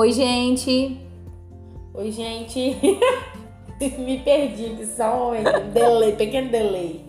Oi, 0.00 0.12
gente! 0.12 0.98
Oi, 1.92 2.10
gente! 2.10 2.78
Me 3.98 4.18
perdi 4.20 4.86
só 4.86 5.30
um 5.30 5.42
delay, 5.74 6.16
pequeno 6.16 6.50
delay. 6.50 7.04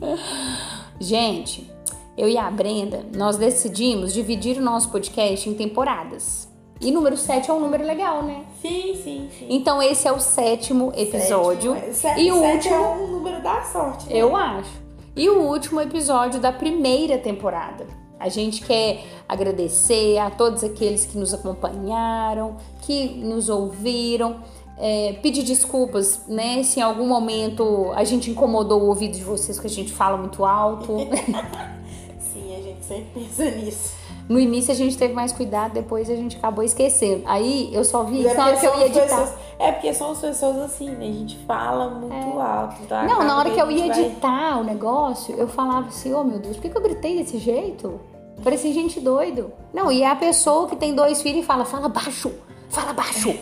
Gente, 0.99 1.71
eu 2.17 2.27
e 2.27 2.38
a 2.38 2.51
Brenda, 2.51 3.05
nós 3.15 3.38
decidimos 3.38 4.13
dividir 4.13 4.57
o 4.57 4.62
nosso 4.62 4.89
podcast 4.91 5.49
em 5.49 5.54
temporadas. 5.54 6.49
E 6.81 6.91
número 6.91 7.16
7 7.16 7.49
é 7.49 7.54
um 7.54 7.62
número 7.62 7.85
legal, 7.85 8.23
né? 8.23 8.43
Sim, 8.62 8.94
sim, 9.02 9.30
sim. 9.39 9.48
Então 9.49 9.81
esse 9.81 10.05
é 10.05 10.12
o 10.12 10.20
sétimo 10.20 10.91
episódio. 10.94 11.73
Sétimo, 11.94 12.20
é- 12.20 12.21
e 12.21 12.30
o 12.30 12.39
sete 12.41 12.55
último, 12.67 12.76
é 12.76 12.89
um 12.89 13.08
número 13.08 13.41
da 13.41 13.63
sorte. 13.63 14.08
né? 14.09 14.17
eu 14.17 14.35
acho. 14.35 14.81
E 15.16 15.30
o 15.30 15.44
último 15.44 15.80
episódio 15.80 16.41
da 16.41 16.52
primeira 16.52 17.17
temporada. 17.17 18.02
A 18.21 18.30
gente 18.30 18.63
quer 18.63 19.03
agradecer 19.27 20.20
a 20.20 20.30
todos 20.30 20.63
aqueles 20.63 21.08
que 21.08 21.17
nos 21.17 21.34
acompanharam, 21.34 22.58
que 22.81 23.08
nos 23.23 23.48
ouviram. 23.49 24.38
é, 24.84 25.13
pedir 25.21 25.44
desculpas, 25.44 26.21
né? 26.27 26.63
Se 26.63 26.80
em 26.80 26.84
algum 26.84 27.07
momento 27.07 27.91
a 27.95 28.04
gente 28.04 28.31
incomodou 28.31 28.81
o 28.81 28.88
ouvido 28.88 29.16
de 29.16 29.23
vocês, 29.23 29.59
que 29.59 29.67
a 29.67 29.70
gente 29.70 29.91
fala 29.94 30.17
muito 30.17 30.44
alto. 30.44 30.98
Sim, 32.20 32.55
a 32.55 32.62
gente 32.62 32.84
sempre 32.84 33.05
pensa 33.13 33.45
nisso. 33.52 33.94
No 34.30 34.40
início 34.40 34.71
a 34.71 34.76
gente 34.76 34.98
teve 34.98 35.13
mais 35.13 35.31
cuidado, 35.31 35.73
depois 35.73 36.09
a 36.09 36.16
gente 36.16 36.38
acabou 36.38 36.63
esquecendo. 36.63 37.21
Aí 37.26 37.70
eu 37.73 37.84
só 37.84 38.04
vi 38.04 38.26
isso 38.26 38.35
na 38.35 38.45
hora 38.48 38.57
que 38.57 38.66
eu 38.66 38.80
ia 38.80 38.85
editar. 38.85 39.02
pessoas- 39.04 39.34
é 39.59 39.71
porque 39.71 39.93
somos 39.93 40.20
pessoas 40.20 40.57
assim, 40.57 40.90
né? 40.90 41.07
A 41.09 41.12
gente 41.12 41.38
fala 41.45 41.90
muito 41.90 42.40
alto. 42.40 42.76
então 42.82 43.02
É. 43.02 43.07
Não, 43.07 43.23
na 43.23 43.38
hora 43.38 43.49
que 43.52 43.59
eu 43.62 43.66
a 43.68 43.71
ia 43.71 43.88
vai- 43.88 43.99
editar 44.05 44.59
o 44.59 44.63
negócio, 44.63 45.35
eu 45.38 45.48
falava 45.48 45.88
assim, 45.90 46.13
oh 46.13 46.23
meu 46.23 46.40
Deus, 46.40 46.55
por 46.55 46.62
que, 46.63 46.70
que 46.70 46.77
eu 46.77 46.82
gritei 46.82 47.18
desse 47.18 47.38
jeito? 47.38 47.99
Parecia 48.43 48.73
gente 48.73 48.99
doido. 48.99 49.52
Não, 49.73 49.91
e 49.91 50.02
é 50.02 50.09
a 50.09 50.16
pessoa 50.16 50.68
que 50.68 50.76
tem 50.76 50.95
dois 50.95 51.21
filhos 51.21 51.43
e 51.43 51.45
fala, 51.45 51.66
fala 51.66 51.88
baixo, 51.90 52.32
fala 52.71 52.93
baixo, 52.93 53.34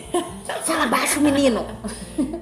fala 0.64 0.86
baixo, 0.86 1.20
menino. 1.20 1.64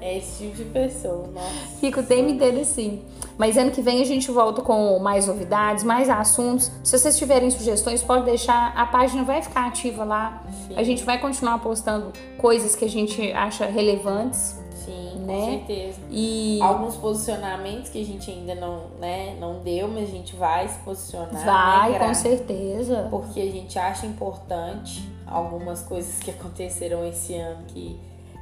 É 0.01 0.19
esse 0.19 0.45
tipo 0.45 0.57
de 0.57 0.65
pessoa, 0.65 1.27
nossa. 1.29 1.53
Fico 1.81 2.01
o 2.01 2.03
tempo 2.03 2.31
inteiro 2.31 2.61
assim. 2.61 3.03
Mas 3.37 3.57
ano 3.57 3.71
que 3.71 3.81
vem 3.81 4.03
a 4.03 4.05
gente 4.05 4.31
volta 4.33 4.63
com 4.63 4.99
mais 4.99 5.29
novidades, 5.29 5.85
mais 5.85 6.09
assuntos. 6.11 6.73
Se 6.83 6.99
vocês 6.99 7.17
tiverem 7.17 7.49
sugestões, 7.51 8.03
pode 8.03 8.25
deixar. 8.25 8.73
A 8.77 8.87
página 8.87 9.23
vai 9.23 9.41
ficar 9.41 9.67
ativa 9.69 10.03
lá. 10.05 10.43
Sim. 10.67 10.75
A 10.77 10.83
gente 10.83 11.05
vai 11.05 11.19
continuar 11.21 11.59
postando 11.61 12.13
coisas 12.37 12.75
que 12.75 12.85
a 12.85 12.89
gente 12.89 13.31
acha 13.33 13.67
relevantes. 13.67 14.57
Sim, 14.85 15.19
Né? 15.27 15.35
com 15.37 15.47
certeza. 15.67 15.99
E 16.11 16.59
Alguns 16.63 16.97
posicionamentos 16.97 17.91
que 17.91 18.03
a 18.03 18.05
gente 18.05 18.29
ainda 18.31 18.55
não, 18.57 18.85
né, 18.99 19.37
não 19.39 19.61
deu, 19.61 19.87
mas 19.87 20.05
a 20.09 20.13
gente 20.13 20.35
vai 20.35 20.67
se 20.67 20.79
posicionar. 20.81 21.45
vai, 21.45 21.91
né, 21.93 21.99
com 22.01 22.15
certeza. 22.15 23.07
Porque 23.11 23.41
a 23.41 23.47
gente 23.51 23.79
acha 23.79 24.05
importante 24.07 25.09
algumas 25.31 25.83
coisas 25.83 26.19
que 26.19 26.31
aconteceram 26.31 27.07
esse 27.07 27.35
ano 27.35 27.65
que 27.69 27.99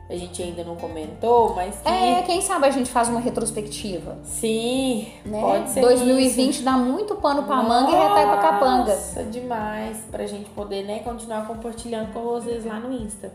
a 0.09 0.15
gente 0.17 0.41
ainda 0.41 0.62
não 0.62 0.77
comentou, 0.77 1.55
mas 1.55 1.81
que. 1.81 1.89
É, 1.89 2.23
quem 2.23 2.41
sabe 2.41 2.67
a 2.67 2.70
gente 2.70 2.91
faz 2.91 3.09
uma 3.09 3.19
retrospectiva. 3.19 4.19
Sim, 4.23 5.09
Né? 5.25 5.41
pode 5.41 5.70
ser. 5.70 5.81
2020 5.81 6.55
isso. 6.55 6.62
dá 6.65 6.73
muito 6.73 7.17
pano 7.17 7.43
pra 7.43 7.56
manga 7.56 7.91
e 7.91 7.95
retai 7.95 8.25
pra 8.27 8.37
capanga. 8.39 8.95
Nossa, 8.95 9.25
demais. 9.25 9.98
Pra 10.11 10.25
gente 10.27 10.48
poder, 10.51 10.84
né, 10.84 11.01
continuar 11.01 11.47
compartilhando 11.47 12.12
com 12.12 12.23
vocês 12.23 12.65
lá 12.65 12.78
no 12.78 12.93
Insta. 12.93 13.33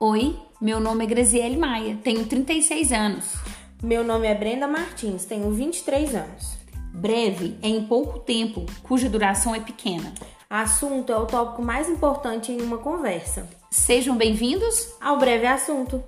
Oi, 0.00 0.38
meu 0.60 0.78
nome 0.78 1.04
é 1.04 1.06
Graziele 1.06 1.56
Maia, 1.56 1.98
tenho 2.04 2.26
36 2.26 2.92
anos. 2.92 3.34
Meu 3.82 4.04
nome 4.04 4.26
é 4.26 4.34
Brenda 4.34 4.68
Martins, 4.68 5.24
tenho 5.24 5.50
23 5.50 6.14
anos. 6.14 6.58
Breve 6.92 7.56
é 7.62 7.68
em 7.68 7.86
pouco 7.86 8.18
tempo, 8.18 8.66
cuja 8.82 9.08
duração 9.08 9.54
é 9.54 9.60
pequena. 9.60 10.12
Assunto 10.50 11.10
é 11.10 11.16
o 11.16 11.24
tópico 11.24 11.62
mais 11.62 11.88
importante 11.88 12.52
em 12.52 12.60
uma 12.60 12.76
conversa. 12.76 13.48
Sejam 13.70 14.18
bem-vindos. 14.18 14.92
Ao 15.00 15.18
breve 15.18 15.46
assunto. 15.46 16.02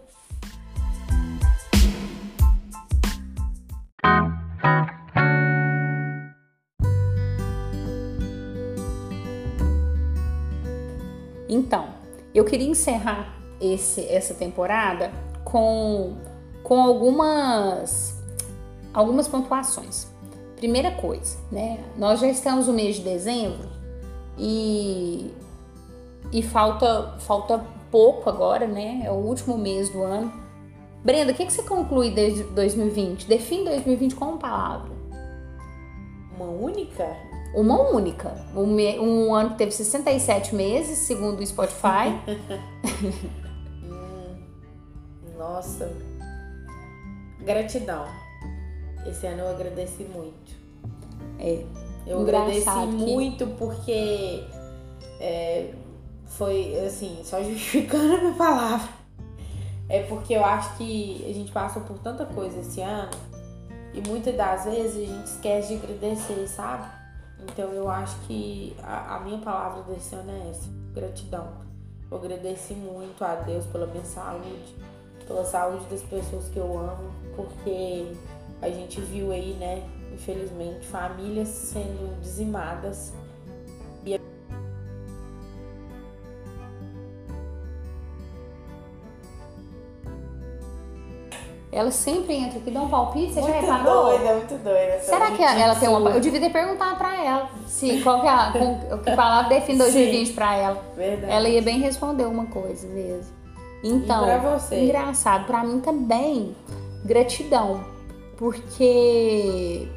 Então, 11.49 11.89
eu 12.35 12.45
queria 12.45 12.69
encerrar 12.69 13.42
esse, 13.63 14.05
essa 14.09 14.35
temporada 14.35 15.13
com, 15.45 16.17
com 16.63 16.81
algumas, 16.83 18.21
algumas 18.93 19.29
pontuações. 19.29 20.09
Primeira 20.57 20.91
coisa, 20.91 21.39
né? 21.51 21.79
Nós 21.97 22.21
já 22.21 22.27
estamos 22.27 22.67
no 22.67 22.73
mês 22.73 22.97
de 22.97 23.03
dezembro 23.03 23.69
e, 24.37 25.33
e 26.33 26.43
falta, 26.43 27.15
falta 27.21 27.65
pouco 27.91 28.29
agora, 28.29 28.67
né? 28.67 29.03
É 29.05 29.11
o 29.11 29.15
último 29.15 29.57
mês 29.57 29.89
do 29.89 30.03
ano. 30.03 30.33
Brenda, 31.05 31.33
o 31.33 31.35
que, 31.35 31.47
que 31.47 31.53
você 31.53 31.63
conclui 31.63 32.11
desde 32.11 32.45
2020? 32.45 33.27
Define 33.27 33.65
2020 33.65 34.15
com 34.15 34.25
uma 34.27 34.39
palavra. 34.39 34.93
Uma 36.37 36.47
única? 36.47 37.17
Uma 37.55 37.81
única. 37.91 38.33
Um, 38.57 38.77
um 39.01 39.35
ano 39.35 39.51
que 39.51 39.59
teve 39.59 39.73
67 39.73 40.55
meses, 40.55 40.99
segundo 40.99 41.41
o 41.41 41.47
Spotify. 41.47 42.17
Nossa. 45.43 45.93
Gratidão. 47.41 48.07
Esse 49.05 49.27
ano 49.27 49.41
eu 49.41 49.49
agradeci 49.49 50.05
muito. 50.05 50.53
É. 51.41 51.65
Eu 52.07 52.21
agradeci 52.21 52.65
que- 52.65 52.87
muito 52.87 53.47
porque 53.59 54.45
é, 55.19 55.75
foi 56.27 56.79
assim, 56.87 57.21
só 57.25 57.43
justificando 57.43 58.15
a 58.15 58.19
minha 58.19 58.35
palavra. 58.35 58.89
É 59.89 60.05
porque 60.05 60.35
eu 60.35 60.45
acho 60.45 60.77
que 60.77 61.25
a 61.29 61.35
gente 61.35 61.51
passou 61.51 61.83
por 61.83 61.99
tanta 61.99 62.25
coisa 62.25 62.61
esse 62.61 62.81
ano 62.81 63.11
e 63.93 64.01
muitas 64.09 64.37
das 64.37 64.65
vezes 64.65 65.09
a 65.09 65.13
gente 65.13 65.27
esquece 65.27 65.77
de 65.77 65.85
agradecer, 65.85 66.47
sabe? 66.47 66.87
Então 67.41 67.73
eu 67.73 67.91
acho 67.91 68.17
que 68.21 68.77
a, 68.81 69.17
a 69.17 69.21
minha 69.21 69.39
palavra 69.39 69.83
desse 69.93 70.15
ano 70.15 70.31
é 70.31 70.51
essa, 70.51 70.69
gratidão. 70.95 71.49
Eu 72.09 72.17
agradeci 72.17 72.75
muito 72.75 73.25
a 73.25 73.35
Deus 73.35 73.67
pela 73.67 73.87
minha 73.89 74.05
saúde, 74.05 74.77
pela 75.33 75.45
saúde 75.45 75.85
das 75.91 76.03
pessoas 76.03 76.49
que 76.49 76.59
eu 76.59 76.79
amo, 76.79 77.11
porque 77.35 78.07
a 78.61 78.69
gente 78.69 79.01
viu 79.01 79.33
aí, 79.33 79.55
né, 79.55 79.83
infelizmente, 80.13 80.87
famílias 80.87 81.49
sendo 81.49 82.21
dizimadas. 82.21 83.13
Ela 91.75 91.91
sempre 91.91 92.35
entra 92.35 92.59
aqui, 92.59 92.71
dá 92.71 92.83
um 92.83 92.89
palpite, 92.91 93.33
você 93.33 93.41
já 93.41 93.49
muito 93.49 93.61
reparou? 93.63 94.05
doida, 94.11 94.35
muito 94.35 94.63
doida. 94.63 94.79
essa 94.79 95.11
Será 95.11 95.31
que 95.31 95.43
ela 95.43 95.75
tem 95.75 95.89
uma. 95.89 96.11
Eu 96.11 96.21
devia 96.21 96.39
ter 96.39 96.51
perguntado 96.51 96.97
pra 96.99 97.25
ela 97.25 97.49
se 97.67 98.03
qual 98.03 98.21
que, 98.21 98.27
é 98.27 98.31
a, 98.31 98.53
com, 98.53 98.99
que 98.99 99.17
palavra 99.17 99.49
define 99.49 99.79
2020 99.79 100.35
pra 100.35 100.55
ela. 100.55 100.83
Verdade. 100.95 101.33
Ela 101.33 101.49
ia 101.49 101.63
bem 101.63 101.81
responder 101.81 102.25
uma 102.25 102.45
coisa 102.45 102.87
mesmo. 102.89 103.42
Então, 103.83 104.23
E 104.23 104.27
pra 104.41 104.59
você? 104.59 104.85
engraçado, 104.85 105.47
pra 105.47 105.65
mim 105.65 105.81
também, 105.81 106.55
gratidão. 107.05 107.81
Porque 108.37 109.89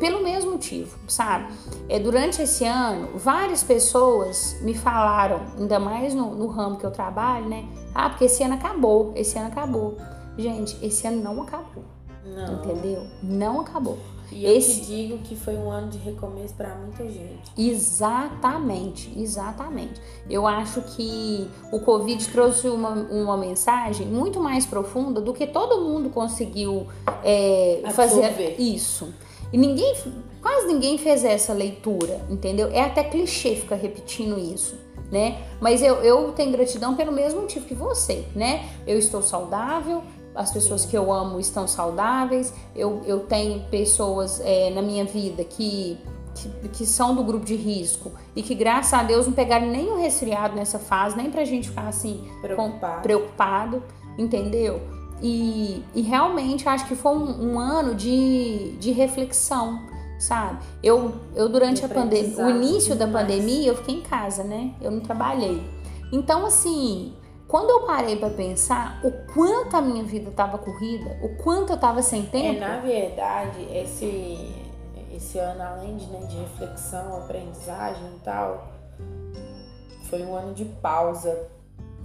pelo 0.00 0.22
mesmo 0.22 0.52
motivo, 0.52 0.96
sabe? 1.06 1.52
É, 1.88 1.98
durante 1.98 2.40
esse 2.40 2.64
ano, 2.64 3.18
várias 3.18 3.62
pessoas 3.62 4.56
me 4.62 4.72
falaram, 4.74 5.40
ainda 5.58 5.78
mais 5.78 6.14
no, 6.14 6.34
no 6.34 6.46
ramo 6.46 6.76
que 6.78 6.86
eu 6.86 6.90
trabalho, 6.90 7.46
né? 7.48 7.66
Ah, 7.94 8.08
porque 8.08 8.24
esse 8.24 8.42
ano 8.42 8.54
acabou, 8.54 9.12
esse 9.14 9.38
ano 9.38 9.48
acabou. 9.48 9.98
Gente, 10.38 10.76
esse 10.84 11.06
ano 11.06 11.22
não 11.22 11.42
acabou, 11.42 11.84
Não. 12.24 12.54
entendeu? 12.54 13.06
Não 13.22 13.60
acabou. 13.60 13.98
E 14.34 14.44
eu 14.44 14.56
Esse- 14.56 14.80
te 14.80 14.86
digo 14.86 15.18
que 15.18 15.36
foi 15.36 15.54
um 15.54 15.70
ano 15.70 15.88
de 15.90 15.98
recomeço 15.98 16.54
pra 16.54 16.74
muita 16.74 17.04
gente. 17.08 17.40
Exatamente, 17.56 19.12
exatamente. 19.16 20.00
Eu 20.28 20.46
acho 20.46 20.80
que 20.82 21.48
o 21.72 21.78
Covid 21.80 22.26
trouxe 22.28 22.68
uma, 22.68 22.90
uma 22.90 23.36
mensagem 23.36 24.06
muito 24.06 24.40
mais 24.40 24.66
profunda 24.66 25.20
do 25.20 25.32
que 25.32 25.46
todo 25.46 25.80
mundo 25.82 26.10
conseguiu 26.10 26.86
é, 27.22 27.82
fazer 27.92 28.56
isso. 28.58 29.14
E 29.52 29.56
ninguém, 29.58 29.94
quase 30.42 30.66
ninguém 30.66 30.98
fez 30.98 31.24
essa 31.24 31.52
leitura, 31.52 32.20
entendeu? 32.28 32.68
É 32.72 32.80
até 32.82 33.04
clichê 33.04 33.54
ficar 33.54 33.76
repetindo 33.76 34.36
isso, 34.38 34.74
né? 35.12 35.38
Mas 35.60 35.80
eu, 35.80 35.96
eu 36.02 36.32
tenho 36.32 36.50
gratidão 36.50 36.96
pelo 36.96 37.12
mesmo 37.12 37.42
motivo 37.42 37.64
que 37.66 37.74
você, 37.74 38.24
né? 38.34 38.68
Eu 38.86 38.98
estou 38.98 39.22
saudável, 39.22 40.02
as 40.34 40.52
pessoas 40.52 40.84
que 40.84 40.96
eu 40.96 41.12
amo 41.12 41.38
estão 41.38 41.66
saudáveis, 41.68 42.52
eu, 42.74 43.00
eu 43.06 43.20
tenho 43.20 43.60
pessoas 43.70 44.40
é, 44.44 44.70
na 44.70 44.82
minha 44.82 45.04
vida 45.04 45.44
que, 45.44 45.98
que, 46.34 46.68
que 46.68 46.86
são 46.86 47.14
do 47.14 47.22
grupo 47.22 47.44
de 47.44 47.54
risco 47.54 48.10
e 48.34 48.42
que, 48.42 48.54
graças 48.54 48.92
a 48.92 49.02
Deus, 49.02 49.26
não 49.26 49.32
pegaram 49.32 49.66
nenhum 49.68 49.96
resfriado 50.00 50.56
nessa 50.56 50.78
fase, 50.78 51.16
nem 51.16 51.30
pra 51.30 51.44
gente 51.44 51.68
ficar 51.68 51.88
assim 51.88 52.24
com- 52.40 52.40
Preocupado. 52.42 53.02
preocupado, 53.02 53.82
entendeu? 54.18 54.80
e, 55.22 55.82
e 55.94 56.02
realmente 56.02 56.68
acho 56.68 56.86
que 56.86 56.94
foi 56.94 57.12
um, 57.16 57.52
um 57.52 57.58
ano 57.58 57.94
de, 57.94 58.72
de 58.78 58.90
reflexão, 58.90 59.80
sabe? 60.18 60.58
Eu, 60.82 61.14
eu 61.34 61.48
durante 61.48 61.84
a 61.84 61.88
pandemia, 61.88 62.44
o 62.44 62.50
início 62.50 62.94
da 62.94 63.06
pandemia, 63.06 63.68
eu 63.68 63.76
fiquei 63.76 63.94
em 63.94 64.00
casa, 64.02 64.42
né? 64.44 64.74
Eu 64.82 64.90
não 64.90 65.00
trabalhei. 65.00 65.62
Então, 66.12 66.44
assim, 66.44 67.12
quando 67.46 67.70
eu 67.70 67.86
parei 67.86 68.16
para 68.16 68.30
pensar 68.30 69.00
o 69.04 69.10
quanto 69.32 69.76
a 69.76 69.82
minha 69.82 70.02
vida 70.02 70.30
estava 70.30 70.58
corrida, 70.58 71.18
o 71.22 71.36
quanto 71.36 71.70
eu 71.70 71.76
estava 71.76 72.02
sem 72.02 72.24
tempo. 72.24 72.56
É, 72.56 72.60
na 72.60 72.78
verdade, 72.78 73.62
esse, 73.70 74.54
esse 75.14 75.38
ano, 75.38 75.62
além 75.62 75.96
de, 75.96 76.06
né, 76.06 76.20
de 76.26 76.36
reflexão, 76.36 77.18
aprendizagem 77.18 78.06
e 78.16 78.20
tal, 78.20 78.68
foi 80.08 80.22
um 80.22 80.34
ano 80.34 80.54
de 80.54 80.64
pausa. 80.64 81.48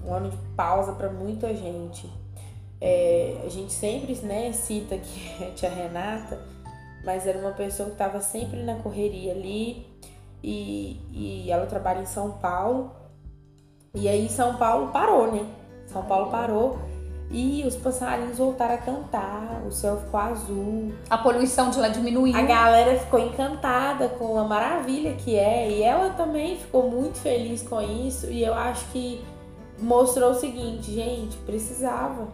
Um 0.05 0.13
ano 0.13 0.29
de 0.29 0.37
pausa 0.55 0.93
para 0.93 1.09
muita 1.09 1.53
gente. 1.55 2.09
É, 2.81 3.41
a 3.45 3.49
gente 3.49 3.73
sempre 3.73 4.15
né, 4.17 4.51
cita 4.51 4.97
que 4.97 5.43
a 5.43 5.51
tia 5.51 5.69
Renata, 5.69 6.39
mas 7.03 7.27
era 7.27 7.37
uma 7.37 7.51
pessoa 7.51 7.87
que 7.87 7.95
estava 7.95 8.21
sempre 8.21 8.61
na 8.63 8.75
correria 8.75 9.33
ali 9.33 9.87
e, 10.43 10.99
e 11.11 11.51
ela 11.51 11.65
trabalha 11.65 12.01
em 12.01 12.05
São 12.05 12.31
Paulo. 12.31 12.91
E 13.93 14.07
aí 14.07 14.29
São 14.29 14.55
Paulo 14.55 14.89
parou, 14.89 15.31
né? 15.31 15.45
São 15.87 16.03
Paulo 16.03 16.29
parou 16.29 16.79
e 17.31 17.63
os 17.65 17.75
passarinhos 17.75 18.37
voltaram 18.37 18.75
a 18.75 18.77
cantar, 18.77 19.61
o 19.67 19.71
céu 19.71 19.97
ficou 19.97 20.19
azul. 20.19 20.93
A 21.09 21.17
poluição 21.17 21.69
de 21.69 21.79
lá 21.79 21.87
diminuiu. 21.87 22.35
A 22.35 22.41
galera 22.41 22.97
ficou 22.99 23.19
encantada 23.19 24.09
com 24.09 24.37
a 24.37 24.43
maravilha 24.43 25.13
que 25.13 25.35
é 25.35 25.69
e 25.69 25.83
ela 25.83 26.11
também 26.11 26.57
ficou 26.57 26.89
muito 26.89 27.19
feliz 27.19 27.61
com 27.61 27.81
isso. 27.81 28.27
E 28.27 28.43
eu 28.43 28.53
acho 28.53 28.85
que 28.91 29.23
mostrou 29.79 30.31
o 30.31 30.35
seguinte, 30.35 30.91
gente, 30.91 31.37
precisava 31.37 32.27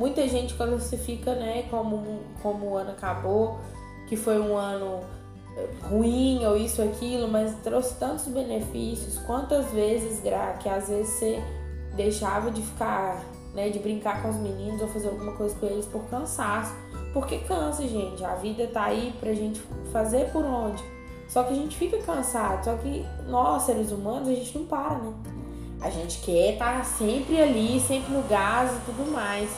Muita 0.00 0.26
gente 0.26 0.54
classifica, 0.54 1.34
né, 1.34 1.64
como, 1.68 2.20
como 2.42 2.70
o 2.70 2.76
ano 2.78 2.92
acabou, 2.92 3.58
que 4.08 4.16
foi 4.16 4.40
um 4.40 4.56
ano 4.56 5.00
ruim 5.82 6.44
ou 6.46 6.56
isso, 6.56 6.82
aquilo, 6.82 7.28
mas 7.28 7.54
trouxe 7.62 7.94
tantos 7.96 8.26
benefícios. 8.26 9.18
Quantas 9.26 9.66
vezes, 9.72 10.20
Gra, 10.20 10.54
que 10.60 10.68
às 10.68 10.88
vezes 10.88 11.08
você 11.14 11.42
deixava 11.94 12.50
de 12.50 12.62
ficar, 12.62 13.24
né, 13.54 13.68
de 13.68 13.78
brincar 13.78 14.22
com 14.22 14.30
os 14.30 14.36
meninos 14.36 14.80
ou 14.80 14.88
fazer 14.88 15.08
alguma 15.08 15.32
coisa 15.32 15.54
com 15.56 15.66
eles 15.66 15.86
por 15.86 16.02
cansaço. 16.04 16.74
Porque 17.12 17.38
cansa, 17.38 17.86
gente. 17.86 18.24
A 18.24 18.36
vida 18.36 18.66
tá 18.68 18.84
aí 18.84 19.12
pra 19.18 19.32
gente 19.32 19.60
fazer 19.92 20.30
por 20.30 20.44
onde. 20.44 20.82
Só 21.28 21.42
que 21.42 21.52
a 21.52 21.56
gente 21.56 21.76
fica 21.76 21.98
cansado. 21.98 22.64
Só 22.64 22.76
que 22.76 23.04
nós, 23.26 23.62
seres 23.62 23.90
humanos, 23.90 24.28
a 24.28 24.34
gente 24.34 24.56
não 24.58 24.66
para, 24.66 24.96
né? 24.96 25.12
A 25.80 25.88
gente 25.88 26.20
quer 26.20 26.52
estar 26.52 26.78
tá 26.78 26.84
sempre 26.84 27.40
ali, 27.40 27.80
sempre 27.80 28.12
no 28.12 28.22
gás 28.24 28.70
e 28.70 28.80
tudo 28.84 29.10
mais. 29.10 29.50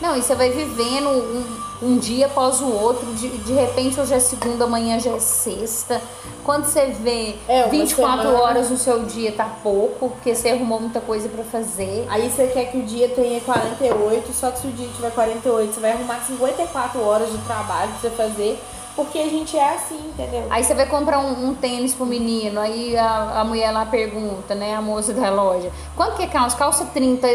Não, 0.00 0.16
e 0.16 0.22
você 0.22 0.34
vai 0.34 0.50
vivendo 0.50 1.08
um, 1.08 1.44
um 1.82 1.98
dia 1.98 2.26
após 2.26 2.60
o 2.60 2.72
outro. 2.72 3.06
De, 3.14 3.28
de 3.28 3.52
repente, 3.52 4.00
hoje 4.00 4.14
é 4.14 4.18
segunda, 4.18 4.64
amanhã 4.64 4.98
já 4.98 5.10
é 5.10 5.20
sexta. 5.20 6.00
Quando 6.42 6.64
você 6.64 6.86
vê 6.86 7.36
é, 7.46 7.68
24 7.68 8.22
semana... 8.22 8.42
horas 8.42 8.70
no 8.70 8.78
seu 8.78 9.04
dia, 9.04 9.32
tá 9.32 9.44
pouco, 9.62 10.08
porque 10.10 10.34
você 10.34 10.50
arrumou 10.50 10.80
muita 10.80 11.00
coisa 11.00 11.28
para 11.28 11.44
fazer. 11.44 12.06
Aí 12.08 12.30
você 12.30 12.46
quer 12.46 12.70
que 12.70 12.78
o 12.78 12.82
dia 12.82 13.08
tenha 13.10 13.40
48, 13.40 14.32
só 14.32 14.50
que 14.50 14.60
se 14.60 14.66
o 14.66 14.72
dia 14.72 14.88
tiver 14.94 15.10
48, 15.10 15.74
você 15.74 15.80
vai 15.80 15.92
arrumar 15.92 16.20
54 16.26 17.00
horas 17.02 17.30
de 17.30 17.38
trabalho 17.38 17.90
pra 17.90 18.00
você 18.00 18.10
fazer 18.16 18.58
porque 18.94 19.18
a 19.18 19.28
gente 19.28 19.56
é 19.56 19.74
assim, 19.74 19.98
entendeu? 20.08 20.46
Aí 20.50 20.62
você 20.62 20.74
vai 20.74 20.86
comprar 20.86 21.18
um, 21.18 21.48
um 21.48 21.54
tênis 21.54 21.94
pro 21.94 22.06
menino, 22.06 22.60
aí 22.60 22.96
a, 22.96 23.40
a 23.40 23.44
mulher 23.44 23.70
lá 23.70 23.86
pergunta, 23.86 24.54
né, 24.54 24.74
a 24.74 24.82
moça 24.82 25.12
da 25.12 25.30
loja, 25.30 25.70
quanto 25.96 26.16
que 26.16 26.22
é 26.22 26.26
calça? 26.26 26.56
Calça 26.56 26.84
30, 26.86 27.26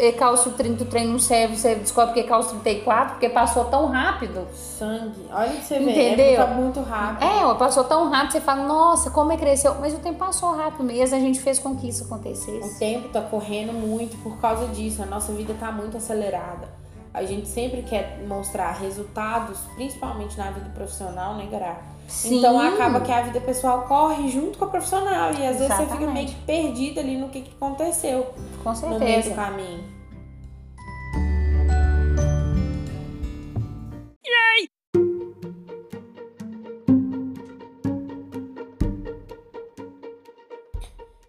e 0.00 0.12
calça 0.12 0.50
30, 0.50 0.84
o 0.84 0.86
trem 0.86 1.06
não 1.06 1.18
serve, 1.18 1.56
você 1.56 1.74
descobre 1.74 2.14
que 2.14 2.20
é 2.20 2.22
calça 2.24 2.50
34, 2.50 3.14
porque 3.14 3.28
passou 3.28 3.64
tão 3.64 3.86
rápido. 3.86 4.46
Sangue. 4.54 5.26
Olha 5.32 5.50
que 5.50 5.64
você 5.64 5.78
vê, 5.78 5.90
é 5.90 6.12
Entendeu? 6.12 6.42
é 6.42 6.46
muito, 6.46 6.80
rápido. 6.80 7.24
É, 7.24 7.54
passou 7.54 7.84
tão 7.84 8.08
rápido, 8.08 8.32
você 8.32 8.40
fala, 8.40 8.64
nossa, 8.64 9.10
como 9.10 9.32
é 9.32 9.36
que 9.36 9.42
cresceu. 9.42 9.74
Mas 9.80 9.94
o 9.94 9.98
tempo 9.98 10.18
passou 10.18 10.54
rápido 10.54 10.84
mesmo, 10.84 11.16
a 11.16 11.20
gente 11.20 11.40
fez 11.40 11.58
com 11.58 11.76
que 11.76 11.88
isso 11.88 12.04
acontecesse. 12.04 12.76
O 12.76 12.78
tempo 12.78 13.08
tá 13.08 13.20
correndo 13.20 13.72
muito 13.72 14.16
por 14.22 14.38
causa 14.38 14.66
disso, 14.68 15.02
a 15.02 15.06
nossa 15.06 15.32
vida 15.32 15.54
tá 15.58 15.72
muito 15.72 15.96
acelerada 15.96 16.77
a 17.12 17.24
gente 17.24 17.48
sempre 17.48 17.82
quer 17.82 18.18
mostrar 18.26 18.72
resultados, 18.72 19.58
principalmente 19.74 20.36
na 20.36 20.50
vida 20.50 20.70
profissional, 20.70 21.36
né, 21.36 21.46
Gará? 21.50 21.80
Sim. 22.06 22.38
Então 22.38 22.58
acaba 22.58 23.00
que 23.00 23.12
a 23.12 23.22
vida 23.22 23.40
pessoal 23.40 23.82
corre 23.82 24.28
junto 24.30 24.58
com 24.58 24.64
a 24.64 24.68
profissional 24.68 25.30
e 25.32 25.46
às 25.46 25.56
Exatamente. 25.56 25.58
vezes 25.58 25.76
você 25.76 25.86
fica 25.86 26.10
meio 26.10 26.28
que 26.28 26.34
perdida 26.46 27.00
ali 27.00 27.18
no 27.18 27.28
que, 27.28 27.42
que 27.42 27.54
aconteceu 27.54 28.26
com 28.62 28.74
certeza. 28.74 28.98
no 28.98 29.04
meio 29.04 29.22
do 29.22 29.34
caminho. 29.34 29.98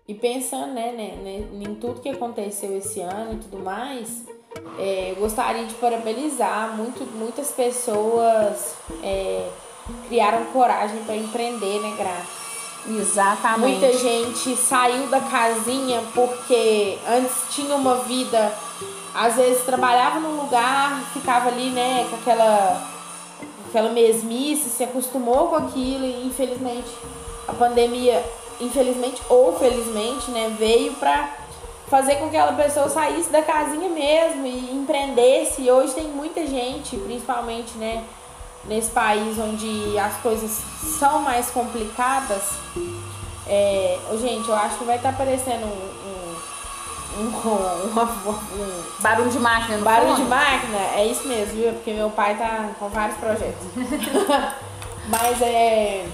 E 0.07 0.15
pensando 0.15 0.73
né, 0.73 0.91
né, 0.91 1.47
em 1.53 1.75
tudo 1.75 2.01
que 2.01 2.09
aconteceu 2.09 2.75
esse 2.75 2.99
ano 2.99 3.33
e 3.33 3.37
tudo 3.37 3.59
mais, 3.59 4.25
é, 4.77 5.13
gostaria 5.19 5.65
de 5.65 5.73
parabenizar 5.75 6.75
muito, 6.75 7.03
muitas 7.15 7.49
pessoas 7.51 8.75
é, 9.03 9.47
criaram 10.07 10.45
coragem 10.45 11.03
para 11.03 11.15
empreender, 11.15 11.79
né, 11.81 11.93
Gra? 11.97 12.39
Exatamente. 12.87 13.79
Muita 13.79 13.97
gente 13.97 14.55
saiu 14.55 15.07
da 15.07 15.19
casinha 15.19 16.01
porque 16.13 16.97
antes 17.07 17.35
tinha 17.51 17.75
uma 17.75 17.95
vida, 17.95 18.53
às 19.13 19.35
vezes 19.35 19.63
trabalhava 19.63 20.19
num 20.19 20.41
lugar, 20.41 21.03
ficava 21.13 21.49
ali, 21.49 21.69
né, 21.71 22.07
com 22.09 22.15
aquela, 22.15 22.89
aquela 23.67 23.89
mesmice, 23.89 24.69
se 24.69 24.83
acostumou 24.83 25.49
com 25.49 25.55
aquilo 25.55 26.05
e 26.05 26.25
infelizmente 26.25 26.89
a 27.47 27.53
pandemia, 27.53 28.23
infelizmente 28.61 29.21
ou 29.29 29.57
felizmente, 29.59 30.31
né, 30.31 30.55
veio 30.57 30.93
para 30.93 31.38
fazer 31.89 32.15
com 32.15 32.29
que 32.29 32.37
aquela 32.37 32.53
pessoa 32.53 32.87
saísse 32.87 33.29
da 33.29 33.41
casinha 33.41 33.89
mesmo 33.89 34.45
e 34.45 34.71
empreendesse. 34.71 35.63
E 35.63 35.71
hoje 35.71 35.93
tem 35.93 36.05
muita 36.05 36.45
gente, 36.45 36.95
principalmente, 36.97 37.77
né, 37.77 38.03
nesse 38.65 38.91
país 38.91 39.37
onde 39.39 39.97
as 39.97 40.15
coisas 40.17 40.51
são 40.99 41.21
mais 41.21 41.49
complicadas. 41.49 42.53
É, 43.47 43.97
gente, 44.21 44.47
eu 44.47 44.55
acho 44.55 44.77
que 44.77 44.83
vai 44.83 44.97
estar 44.97 45.09
tá 45.09 45.15
aparecendo 45.15 45.65
um, 45.65 47.19
um, 47.19 47.25
um, 47.25 47.99
um, 48.61 48.83
barulho 48.99 49.31
de 49.31 49.39
máquina. 49.39 49.77
No 49.77 49.83
barulho 49.83 50.15
de 50.15 50.23
máquina, 50.23 50.77
é 50.95 51.07
isso 51.07 51.27
mesmo, 51.27 51.55
viu? 51.55 51.73
Porque 51.73 51.91
meu 51.93 52.11
pai 52.11 52.37
tá 52.37 52.69
com 52.77 52.87
vários 52.89 53.17
projetos. 53.17 53.65
Mas 55.09 55.41
é 55.41 56.05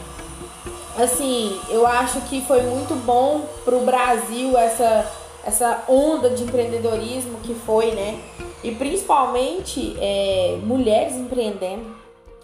assim, 0.98 1.60
eu 1.68 1.86
acho 1.86 2.22
que 2.22 2.42
foi 2.46 2.62
muito 2.62 2.96
bom 3.06 3.42
pro 3.66 3.82
Brasil 3.82 4.58
essa 4.58 5.06
essa 5.46 5.84
onda 5.88 6.30
de 6.30 6.44
empreendedorismo 6.44 7.40
que 7.40 7.54
foi, 7.54 7.92
né? 7.92 8.20
E 8.64 8.72
principalmente 8.72 9.96
é, 10.00 10.58
mulheres 10.64 11.16
empreendendo. 11.16 11.86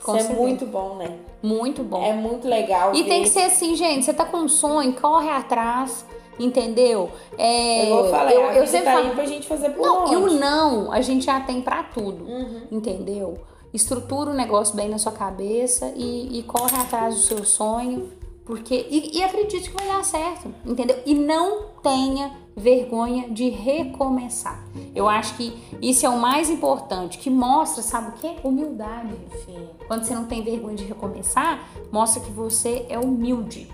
Com 0.03 0.15
Isso 0.15 0.31
é 0.31 0.35
muito 0.35 0.65
bom, 0.65 0.95
né? 0.95 1.17
Muito 1.41 1.83
bom. 1.83 2.03
É 2.03 2.13
muito 2.13 2.47
legal. 2.47 2.93
E 2.95 3.03
ver. 3.03 3.09
tem 3.09 3.23
que 3.23 3.29
ser 3.29 3.41
assim, 3.41 3.75
gente. 3.75 4.05
Você 4.05 4.13
tá 4.13 4.25
com 4.25 4.37
um 4.37 4.47
sonho, 4.47 4.93
corre 4.93 5.29
atrás. 5.29 6.05
Entendeu? 6.39 7.11
É, 7.37 7.91
eu 7.91 7.95
vou 7.97 8.09
falar, 8.09 8.31
eu, 8.31 8.41
eu 8.41 8.65
sempre 8.65 8.85
tá 8.85 8.93
falo, 8.93 9.13
pra 9.13 9.25
gente 9.25 9.47
fazer 9.47 9.69
por 9.71 9.85
Não, 9.85 10.11
e 10.11 10.15
o 10.15 10.39
não, 10.39 10.91
a 10.91 10.99
gente 10.99 11.25
já 11.25 11.39
tem 11.39 11.61
pra 11.61 11.83
tudo. 11.83 12.23
Uhum. 12.23 12.61
Entendeu? 12.71 13.37
Estrutura 13.71 14.31
o 14.31 14.33
negócio 14.33 14.75
bem 14.75 14.89
na 14.89 14.97
sua 14.97 15.11
cabeça 15.11 15.93
e, 15.95 16.39
e 16.39 16.43
corre 16.43 16.75
atrás 16.77 17.15
do 17.15 17.21
seu 17.21 17.45
sonho. 17.45 18.09
Porque. 18.45 18.87
E, 18.89 19.17
e 19.17 19.23
acredite 19.23 19.69
que 19.69 19.75
vai 19.75 19.87
dar 19.87 20.03
certo. 20.03 20.53
Entendeu? 20.65 20.99
E 21.05 21.13
não 21.13 21.69
tenha 21.81 22.31
vergonha 22.55 23.29
de 23.29 23.49
recomeçar. 23.49 24.63
Eu 24.93 25.07
acho 25.07 25.35
que 25.35 25.57
isso 25.81 26.05
é 26.05 26.09
o 26.09 26.19
mais 26.19 26.49
importante, 26.49 27.17
que 27.17 27.29
mostra, 27.29 27.81
sabe 27.81 28.09
o 28.09 28.11
que? 28.13 28.47
Humildade. 28.47 29.15
Sim. 29.45 29.69
Quando 29.87 30.03
você 30.03 30.13
não 30.13 30.25
tem 30.25 30.43
vergonha 30.43 30.75
de 30.75 30.83
recomeçar, 30.83 31.67
mostra 31.91 32.21
que 32.21 32.31
você 32.31 32.85
é 32.89 32.99
humilde. 32.99 33.69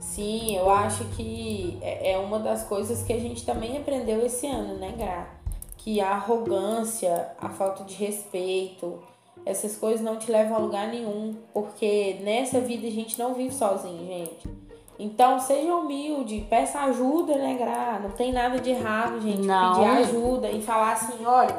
Sim, 0.00 0.56
eu 0.56 0.68
acho 0.70 1.04
que 1.16 1.78
é, 1.80 2.12
é 2.12 2.18
uma 2.18 2.38
das 2.38 2.64
coisas 2.64 3.02
que 3.02 3.12
a 3.12 3.18
gente 3.18 3.46
também 3.46 3.78
aprendeu 3.78 4.24
esse 4.24 4.46
ano, 4.46 4.74
né, 4.74 4.92
Gra? 4.96 5.30
Que 5.78 6.00
a 6.00 6.10
arrogância, 6.10 7.32
a 7.40 7.48
falta 7.48 7.82
de 7.84 7.94
respeito, 7.94 8.98
essas 9.44 9.76
coisas 9.76 10.00
não 10.00 10.16
te 10.16 10.30
levam 10.30 10.56
a 10.56 10.60
lugar 10.60 10.88
nenhum, 10.88 11.34
porque 11.52 12.16
nessa 12.22 12.60
vida 12.60 12.86
a 12.86 12.90
gente 12.90 13.18
não 13.18 13.34
vive 13.34 13.54
sozinho, 13.54 14.06
gente. 14.06 14.62
Então, 14.98 15.40
seja 15.40 15.74
humilde, 15.74 16.46
peça 16.48 16.78
ajuda, 16.80 17.34
né, 17.34 17.56
Gra? 17.58 17.98
Não 18.00 18.10
tem 18.10 18.32
nada 18.32 18.60
de 18.60 18.70
errado, 18.70 19.20
gente. 19.20 19.46
Não. 19.46 19.74
Pedir 19.74 19.88
ajuda 19.88 20.48
e 20.48 20.62
falar 20.62 20.92
assim: 20.92 21.24
olha, 21.26 21.56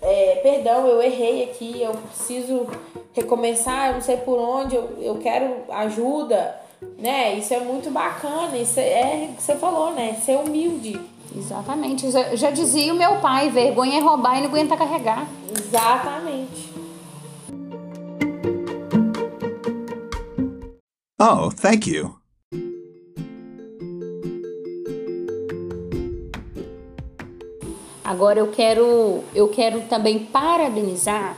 é, 0.00 0.40
perdão, 0.42 0.86
eu 0.86 1.02
errei 1.02 1.44
aqui, 1.44 1.82
eu 1.82 1.92
preciso 1.92 2.66
recomeçar, 3.12 3.88
eu 3.88 3.94
não 3.94 4.00
sei 4.00 4.16
por 4.16 4.38
onde, 4.38 4.76
eu, 4.76 4.96
eu 5.00 5.16
quero 5.16 5.64
ajuda, 5.70 6.58
né? 6.98 7.34
Isso 7.34 7.52
é 7.52 7.60
muito 7.60 7.90
bacana, 7.90 8.56
isso 8.56 8.80
é, 8.80 9.30
que 9.36 9.42
você 9.42 9.56
falou, 9.56 9.92
né? 9.92 10.14
Ser 10.14 10.36
humilde. 10.36 10.98
Exatamente. 11.36 12.10
Já, 12.10 12.34
já 12.36 12.50
dizia 12.50 12.92
o 12.92 12.96
meu 12.96 13.16
pai: 13.16 13.50
vergonha 13.50 13.98
é 13.98 14.00
roubar 14.00 14.38
e 14.38 14.42
não 14.42 14.48
aguenta 14.48 14.76
carregar. 14.76 15.26
Exatamente. 15.50 16.37
Oh, 21.20 21.50
thank 21.50 21.90
you. 21.90 22.16
Agora 28.04 28.38
eu 28.38 28.46
quero, 28.52 29.24
eu 29.34 29.48
quero 29.48 29.80
também 29.82 30.20
parabenizar 30.20 31.36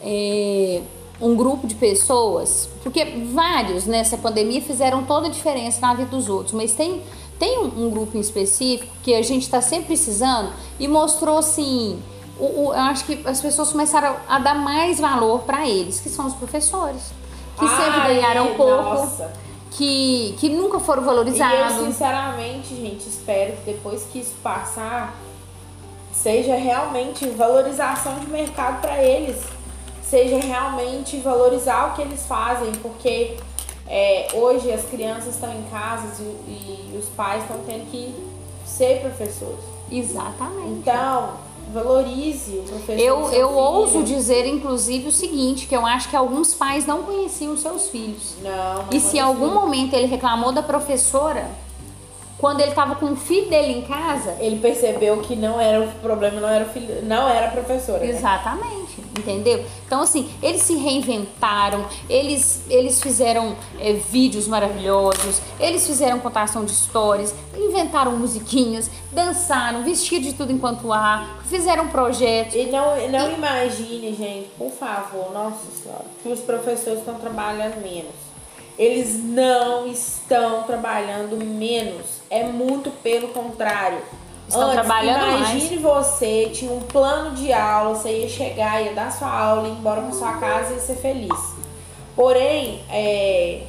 é, 0.00 0.80
um 1.20 1.34
grupo 1.34 1.66
de 1.66 1.74
pessoas, 1.74 2.68
porque 2.80 3.04
vários 3.32 3.86
nessa 3.86 4.16
pandemia 4.16 4.62
fizeram 4.62 5.04
toda 5.04 5.26
a 5.26 5.30
diferença 5.30 5.80
na 5.80 5.94
vida 5.94 6.10
dos 6.10 6.28
outros, 6.28 6.54
mas 6.54 6.72
tem, 6.72 7.02
tem 7.40 7.58
um, 7.58 7.86
um 7.86 7.90
grupo 7.90 8.16
em 8.16 8.20
específico 8.20 8.90
que 9.02 9.14
a 9.14 9.22
gente 9.22 9.42
está 9.42 9.60
sempre 9.60 9.86
precisando 9.86 10.52
e 10.78 10.86
mostrou 10.86 11.38
assim. 11.38 12.00
O, 12.38 12.68
o, 12.68 12.72
eu 12.72 12.80
acho 12.80 13.04
que 13.04 13.20
as 13.26 13.40
pessoas 13.40 13.72
começaram 13.72 14.14
a 14.28 14.38
dar 14.38 14.54
mais 14.54 15.00
valor 15.00 15.40
para 15.40 15.68
eles, 15.68 15.98
que 15.98 16.08
são 16.08 16.24
os 16.24 16.34
professores, 16.34 17.10
que 17.58 17.64
Ai, 17.64 17.84
sempre 17.84 18.14
ganharam 18.14 18.54
pouco, 18.54 18.82
nossa. 18.82 19.32
que, 19.70 20.34
que 20.38 20.48
nunca 20.48 20.78
foram 20.80 21.02
E 21.02 21.04
eu, 21.04 21.06
valorizados. 21.06 21.84
sinceramente, 21.84 22.74
gente, 22.74 23.08
espero 23.08 23.52
que 23.56 23.72
depois 23.72 24.04
que 24.04 24.20
isso 24.20 24.34
passar, 24.42 25.14
seja 26.12 26.54
realmente 26.56 27.28
valorização 27.30 28.18
de 28.20 28.26
mercado 28.28 28.80
para 28.80 29.02
eles. 29.02 29.42
Seja 30.02 30.38
realmente 30.38 31.18
valorizar 31.18 31.90
o 31.90 31.94
que 31.94 32.00
eles 32.02 32.24
fazem, 32.26 32.72
porque 32.76 33.36
é, 33.86 34.28
hoje 34.32 34.72
as 34.72 34.84
crianças 34.84 35.34
estão 35.34 35.52
em 35.52 35.62
casa 35.64 36.06
e, 36.46 36.92
e 36.94 36.96
os 36.98 37.06
pais 37.10 37.42
estão 37.42 37.58
tendo 37.66 37.90
que 37.90 38.14
ser 38.64 39.00
professores. 39.00 39.60
Exatamente. 39.90 40.68
Então, 40.78 41.34
valorize 41.72 42.58
o 42.58 42.62
professor. 42.62 42.98
Eu, 42.98 43.32
eu 43.32 43.54
ouso 43.54 44.02
dizer, 44.02 44.46
inclusive, 44.46 45.08
o 45.08 45.12
seguinte, 45.12 45.66
que 45.66 45.76
eu 45.76 45.84
acho 45.84 46.08
que 46.08 46.16
alguns 46.16 46.54
pais 46.54 46.86
não 46.86 47.02
conheciam 47.02 47.56
seus 47.56 47.88
filhos. 47.88 48.34
Não, 48.42 48.74
não 48.74 48.84
E 48.92 49.00
se 49.00 49.16
em 49.16 49.20
algum 49.20 49.52
momento 49.52 49.94
ele 49.94 50.06
reclamou 50.06 50.52
da 50.52 50.62
professora, 50.62 51.48
quando 52.38 52.60
ele 52.60 52.70
estava 52.70 52.94
com 52.94 53.06
o 53.12 53.16
filho 53.16 53.50
dele 53.50 53.78
em 53.78 53.82
casa, 53.82 54.36
Ele 54.38 54.58
percebeu 54.60 55.20
que 55.20 55.34
não 55.34 55.60
era 55.60 55.80
o 55.84 55.88
problema, 56.00 56.40
não 56.40 56.48
era 56.48 56.64
o 56.64 56.68
filho, 56.68 57.02
não 57.02 57.28
era 57.28 57.48
a 57.48 57.50
professora. 57.50 58.04
né? 58.04 58.20
Entendeu? 59.18 59.64
Então, 59.86 60.02
assim, 60.02 60.30
eles 60.42 60.62
se 60.62 60.74
reinventaram, 60.76 61.86
eles, 62.08 62.62
eles 62.68 63.02
fizeram 63.02 63.56
é, 63.78 63.92
vídeos 63.92 64.46
maravilhosos, 64.46 65.40
eles 65.58 65.86
fizeram 65.86 66.18
contação 66.20 66.64
de 66.64 66.72
histórias, 66.72 67.34
inventaram 67.56 68.16
musiquinhas, 68.16 68.90
dançaram, 69.12 69.82
vestiram 69.82 70.22
de 70.22 70.32
tudo 70.34 70.52
enquanto 70.52 70.92
há, 70.92 71.38
fizeram 71.46 71.88
projetos. 71.88 72.54
E 72.54 72.66
não, 72.66 73.08
não 73.08 73.32
imagine, 73.32 74.14
gente, 74.14 74.50
por 74.56 74.70
favor, 74.70 75.32
nossa 75.32 75.66
senhora, 75.82 76.04
que 76.22 76.28
os 76.28 76.40
professores 76.40 77.00
estão 77.00 77.14
trabalhando 77.14 77.82
menos. 77.82 78.28
Eles 78.78 79.20
não 79.24 79.88
estão 79.88 80.62
trabalhando 80.62 81.36
menos. 81.44 82.06
É 82.30 82.44
muito 82.44 82.90
pelo 83.02 83.28
contrário. 83.28 83.98
Estão 84.48 84.72
trabalhando 84.72 85.36
imagine 85.36 85.76
você 85.76 86.50
tinha 86.52 86.72
um 86.72 86.80
plano 86.80 87.34
de 87.36 87.52
aula, 87.52 87.94
você 87.94 88.22
ia 88.22 88.28
chegar, 88.28 88.82
ia 88.82 88.94
dar 88.94 89.12
sua 89.12 89.28
aula, 89.28 89.68
ir 89.68 89.72
embora 89.72 90.00
para 90.00 90.12
sua 90.12 90.32
casa 90.38 90.72
e 90.72 90.76
ia 90.76 90.80
ser 90.80 90.96
feliz. 90.96 91.54
Porém, 92.16 92.82
é, 92.90 93.62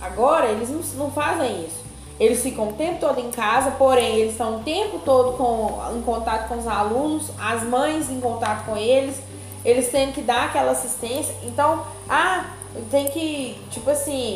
agora 0.00 0.46
eles 0.46 0.70
não, 0.70 1.04
não 1.04 1.10
fazem 1.10 1.64
isso. 1.64 1.80
Eles 2.18 2.42
ficam 2.42 2.68
o 2.68 2.72
tempo 2.74 3.00
todo 3.00 3.18
em 3.18 3.30
casa, 3.30 3.72
porém 3.72 4.16
eles 4.16 4.32
estão 4.32 4.56
o 4.56 4.60
tempo 4.60 5.00
todo 5.04 5.36
com, 5.36 5.80
em 5.96 6.02
contato 6.02 6.48
com 6.48 6.58
os 6.58 6.66
alunos, 6.66 7.30
as 7.40 7.62
mães 7.64 8.10
em 8.10 8.20
contato 8.20 8.66
com 8.66 8.76
eles, 8.76 9.16
eles 9.64 9.90
têm 9.90 10.12
que 10.12 10.20
dar 10.20 10.44
aquela 10.44 10.72
assistência. 10.72 11.34
Então, 11.42 11.84
ah, 12.08 12.44
tem 12.90 13.08
que, 13.08 13.58
tipo 13.70 13.90
assim, 13.90 14.34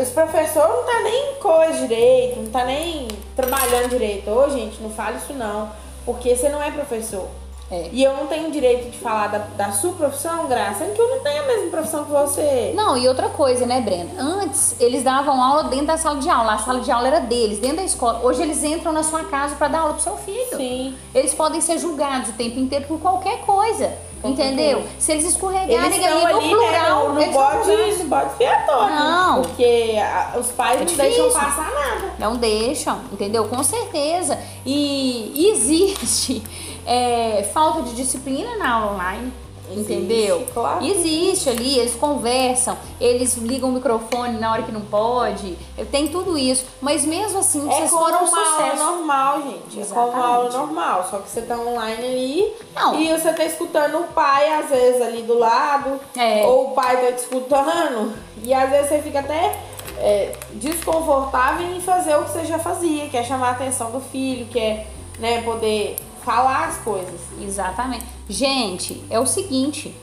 os 0.00 0.10
professores 0.10 0.68
não 0.68 0.84
tá 0.84 1.00
nem 1.02 1.34
coisa 1.36 1.86
direito, 1.86 2.40
não 2.40 2.50
tá 2.50 2.64
nem 2.64 3.08
trabalhando 3.34 3.88
direito. 3.90 4.30
Ô, 4.30 4.48
gente, 4.50 4.82
não 4.82 4.90
fale 4.90 5.16
isso 5.16 5.32
não, 5.32 5.72
porque 6.04 6.36
você 6.36 6.48
não 6.48 6.62
é 6.62 6.70
professor. 6.70 7.28
É. 7.72 7.88
E 7.90 8.04
eu 8.04 8.14
não 8.14 8.26
tenho 8.26 8.50
direito 8.50 8.90
de 8.90 8.98
falar 8.98 9.28
da, 9.28 9.38
da 9.56 9.72
sua 9.72 9.92
profissão, 9.92 10.46
Graça, 10.46 10.84
que 10.84 11.00
eu 11.00 11.08
não 11.08 11.20
tenho 11.20 11.42
a 11.42 11.46
mesma 11.46 11.70
profissão 11.70 12.04
que 12.04 12.10
você. 12.10 12.72
Não, 12.76 12.96
e 12.96 13.08
outra 13.08 13.30
coisa, 13.30 13.64
né, 13.64 13.80
Brenda? 13.80 14.12
Antes 14.20 14.76
eles 14.78 15.02
davam 15.02 15.42
aula 15.42 15.64
dentro 15.64 15.86
da 15.86 15.96
sala 15.96 16.20
de 16.20 16.28
aula, 16.28 16.52
a 16.54 16.58
sala 16.58 16.80
de 16.80 16.90
aula 16.90 17.06
era 17.08 17.20
deles, 17.20 17.58
dentro 17.58 17.78
da 17.78 17.84
escola. 17.84 18.20
Hoje 18.22 18.42
eles 18.42 18.62
entram 18.62 18.92
na 18.92 19.02
sua 19.02 19.24
casa 19.24 19.56
para 19.56 19.68
dar 19.68 19.78
aula 19.80 19.94
pro 19.94 20.02
seu 20.02 20.16
filho. 20.18 20.56
Sim. 20.56 20.94
Eles 21.14 21.32
podem 21.32 21.60
ser 21.62 21.78
julgados 21.78 22.28
o 22.28 22.32
tempo 22.34 22.58
inteiro 22.60 22.84
por 22.86 23.00
qualquer 23.00 23.38
coisa. 23.40 23.90
Entendeu? 24.24 24.84
Se 25.00 25.10
eles 25.10 25.24
escorregarem 25.24 25.74
Eles 25.74 25.94
ali 25.96 26.04
estão 26.04 26.20
no 26.20 26.26
ali, 26.38 26.48
plural, 26.50 27.08
né, 27.14 27.26
no, 27.26 27.32
no 27.32 27.32
bode, 27.32 28.04
bode 28.04 28.34
fiatório. 28.36 28.94
Não. 28.94 29.42
Porque 29.42 29.96
a- 30.00 30.38
os 30.38 30.46
pais 30.52 30.80
É 30.80 30.84
não 30.84 30.94
deixam 30.94 31.30
passar 31.32 31.70
nada. 31.74 32.12
Não 32.20 32.36
deixam, 32.36 33.00
entendeu? 33.12 33.48
Com 33.48 33.64
certeza. 33.64 34.38
E 34.64 35.48
existe 35.52 36.40
é, 36.86 37.48
falta 37.52 37.82
de 37.82 37.94
disciplina 37.94 38.56
na 38.56 38.72
aula 38.74 38.92
online. 38.94 39.32
Existe, 39.70 39.92
entendeu? 39.94 40.46
claro. 40.52 40.84
Existe 40.84 41.48
ali, 41.48 41.78
eles 41.78 41.94
conversam, 41.94 42.76
eles 43.00 43.36
ligam 43.38 43.70
o 43.70 43.72
microfone 43.72 44.38
na 44.38 44.52
hora 44.52 44.64
que 44.64 44.72
não 44.72 44.82
pode, 44.82 45.56
tem 45.90 46.08
tudo 46.08 46.36
isso. 46.36 46.66
Mas 46.78 47.06
mesmo 47.06 47.38
assim, 47.38 47.66
É 47.70 47.76
vocês 47.76 47.90
foram 47.90 48.22
um 48.24 48.28
uma 48.28 48.38
aula 48.38 48.56
sucesso. 48.70 48.84
normal, 48.84 49.42
gente. 49.42 49.80
É 49.80 49.84
como 49.86 50.00
uma 50.08 50.12
Exatamente. 50.18 50.26
aula 50.26 50.50
normal. 50.50 51.06
Só 51.10 51.18
que 51.18 51.30
você 51.30 51.42
tá 51.42 51.56
online 51.56 52.04
ali 52.04 52.52
Não. 52.74 53.00
e 53.00 53.12
você 53.18 53.32
tá 53.32 53.44
escutando 53.46 54.00
o 54.00 54.04
pai, 54.08 54.52
às 54.60 54.68
vezes, 54.68 55.00
ali 55.00 55.22
do 55.22 55.38
lado. 55.38 55.98
É. 56.18 56.44
Ou 56.44 56.66
o 56.66 56.70
pai 56.72 57.06
tá 57.06 57.12
te 57.12 57.20
escutando. 57.22 58.12
E 58.42 58.52
às 58.52 58.68
vezes 58.68 58.88
você 58.88 58.98
fica 59.00 59.20
até 59.20 59.58
é, 59.96 60.36
desconfortável 60.54 61.66
em 61.74 61.80
fazer 61.80 62.14
o 62.16 62.24
que 62.24 62.32
você 62.32 62.44
já 62.44 62.58
fazia, 62.58 63.08
que 63.08 63.16
é 63.16 63.22
chamar 63.24 63.48
a 63.48 63.52
atenção 63.52 63.90
do 63.90 64.00
filho, 64.00 64.44
que 64.46 64.58
é 64.58 64.86
né, 65.18 65.40
poder 65.42 65.96
falar 66.24 66.68
as 66.68 66.78
coisas. 66.78 67.20
Exatamente. 67.40 68.04
Gente, 68.28 69.02
é 69.10 69.18
o 69.18 69.26
seguinte, 69.26 69.94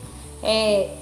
é, 0.44 0.96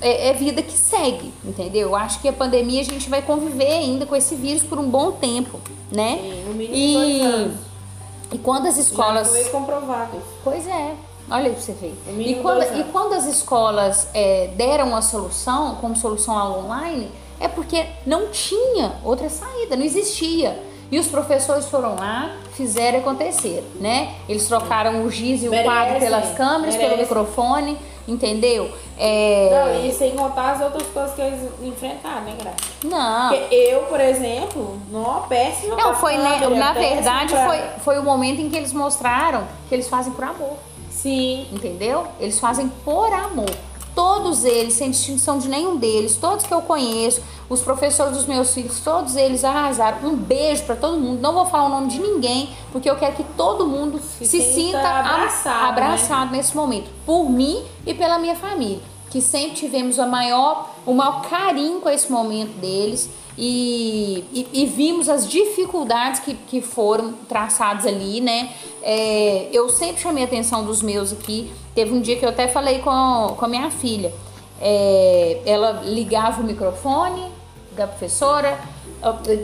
é, 0.00 0.28
é 0.28 0.32
vida 0.32 0.62
que 0.62 0.72
segue, 0.76 1.32
entendeu? 1.44 1.88
Eu 1.88 1.96
acho 1.96 2.20
que 2.20 2.28
a 2.28 2.32
pandemia 2.32 2.80
a 2.80 2.84
gente 2.84 3.08
vai 3.08 3.22
conviver 3.22 3.66
ainda 3.72 4.06
com 4.06 4.14
esse 4.16 4.34
vírus 4.34 4.62
por 4.62 4.78
um 4.78 4.88
bom 4.88 5.12
tempo, 5.12 5.60
né? 5.90 6.18
Sim, 6.22 6.44
no 6.48 6.54
mínimo 6.54 6.98
dois 6.98 7.08
E, 7.16 7.20
anos. 7.22 7.58
e 8.32 8.38
quando 8.38 8.66
as 8.66 8.76
Já 8.76 8.82
escolas. 8.82 9.28
foi 9.28 9.44
comprovado. 9.44 10.20
Pois 10.44 10.66
é. 10.66 10.94
Olha 11.30 11.44
aí 11.48 11.52
pra 11.52 11.60
você 11.60 11.72
ver. 11.72 11.94
E 12.18 12.36
quando, 12.36 12.62
e 12.80 12.84
quando 12.84 13.12
as 13.12 13.26
escolas 13.26 14.08
é, 14.14 14.50
deram 14.56 14.96
a 14.96 15.02
solução, 15.02 15.74
como 15.74 15.94
solução 15.94 16.60
online, 16.64 17.10
é 17.38 17.46
porque 17.46 17.84
não 18.06 18.28
tinha 18.28 18.94
outra 19.04 19.28
saída, 19.28 19.76
não 19.76 19.84
existia. 19.84 20.58
E 20.90 20.98
os 20.98 21.06
professores 21.08 21.66
foram 21.66 21.94
lá, 21.96 22.30
fizeram 22.54 23.00
acontecer, 23.00 23.62
né? 23.78 24.14
Eles 24.28 24.46
trocaram 24.46 25.04
o 25.04 25.10
giz 25.10 25.42
e 25.42 25.48
o 25.48 25.50
Merecem, 25.50 25.70
quadro 25.70 25.98
pelas 26.00 26.34
câmeras, 26.36 26.76
pelo 26.76 26.88
merecem. 26.88 27.02
microfone, 27.02 27.78
entendeu? 28.06 28.70
É... 28.98 29.50
Não, 29.52 29.84
e 29.86 29.92
sem 29.92 30.12
contar 30.12 30.52
as 30.52 30.62
outras 30.62 30.88
coisas 30.88 31.14
que 31.14 31.20
eles 31.20 31.50
enfrentaram, 31.62 32.22
né, 32.22 32.34
Graça? 32.40 32.56
Não. 32.84 33.28
Porque 33.28 33.54
eu, 33.54 33.80
por 33.82 34.00
exemplo, 34.00 34.80
não 34.90 35.22
péssima 35.28 35.76
Não, 35.76 35.94
foi, 35.94 36.16
câmera, 36.16 36.50
na 36.50 36.72
verdade, 36.72 37.32
pra- 37.34 37.46
foi, 37.46 37.58
foi 37.84 37.98
o 37.98 38.02
momento 38.02 38.40
em 38.40 38.48
que 38.48 38.56
eles 38.56 38.72
mostraram 38.72 39.46
que 39.68 39.74
eles 39.74 39.88
fazem 39.88 40.12
por 40.12 40.24
amor. 40.24 40.56
Sim. 40.90 41.46
entendeu? 41.52 42.06
Eles 42.18 42.40
fazem 42.40 42.68
por 42.84 43.12
amor. 43.12 43.48
Todos 43.98 44.44
eles, 44.44 44.74
sem 44.74 44.92
distinção 44.92 45.40
de 45.40 45.48
nenhum 45.48 45.76
deles, 45.76 46.14
todos 46.14 46.46
que 46.46 46.54
eu 46.54 46.62
conheço, 46.62 47.20
os 47.50 47.60
professores 47.62 48.16
dos 48.16 48.26
meus 48.26 48.54
filhos, 48.54 48.78
todos 48.78 49.16
eles 49.16 49.42
arrasaram. 49.42 50.08
Um 50.08 50.14
beijo 50.14 50.62
pra 50.62 50.76
todo 50.76 50.96
mundo. 51.00 51.20
Não 51.20 51.32
vou 51.34 51.46
falar 51.46 51.66
o 51.66 51.68
nome 51.68 51.88
de 51.88 51.98
ninguém, 51.98 52.48
porque 52.70 52.88
eu 52.88 52.94
quero 52.94 53.16
que 53.16 53.24
todo 53.36 53.66
mundo 53.66 53.98
se, 53.98 54.24
sinta 54.24 54.44
sinta 54.54 54.78
a- 54.88 55.00
abraçado, 55.00 55.58
né? 55.62 55.68
abraçado 55.68 56.30
nesse 56.30 56.54
momento, 56.54 56.88
por 57.04 57.28
mim 57.28 57.60
e 57.84 57.92
pela 57.92 58.20
minha 58.20 58.36
família, 58.36 58.78
que 59.10 59.20
sempre 59.20 59.56
tivemos 59.56 59.98
a 59.98 60.06
maior, 60.06 60.70
o 60.86 60.94
maior 60.94 61.22
carinho 61.22 61.80
com 61.80 61.90
esse 61.90 62.08
momento 62.12 62.56
deles. 62.60 63.10
E, 63.40 64.24
e- 64.32 64.48
e 64.62 64.66
vimos 64.66 65.08
as 65.08 65.28
dificuldades 65.28 66.18
que, 66.20 66.34
que 66.34 66.60
foram 66.60 67.12
traçadas 67.28 67.86
ali, 67.86 68.20
né? 68.20 68.50
É, 68.82 69.48
eu 69.52 69.68
sempre 69.68 70.02
chamei 70.02 70.24
a 70.24 70.26
atenção 70.26 70.64
dos 70.64 70.82
meus 70.82 71.12
aqui. 71.12 71.48
Teve 71.72 71.92
um 71.94 72.00
dia 72.00 72.16
que 72.16 72.24
eu 72.24 72.30
até 72.30 72.48
falei 72.48 72.80
com, 72.80 73.34
com 73.38 73.44
a 73.44 73.48
minha 73.48 73.70
filha. 73.70 74.12
É, 74.60 75.40
ela 75.46 75.82
ligava 75.84 76.40
o 76.42 76.44
microfone 76.44 77.24
da 77.76 77.86
professora, 77.86 78.58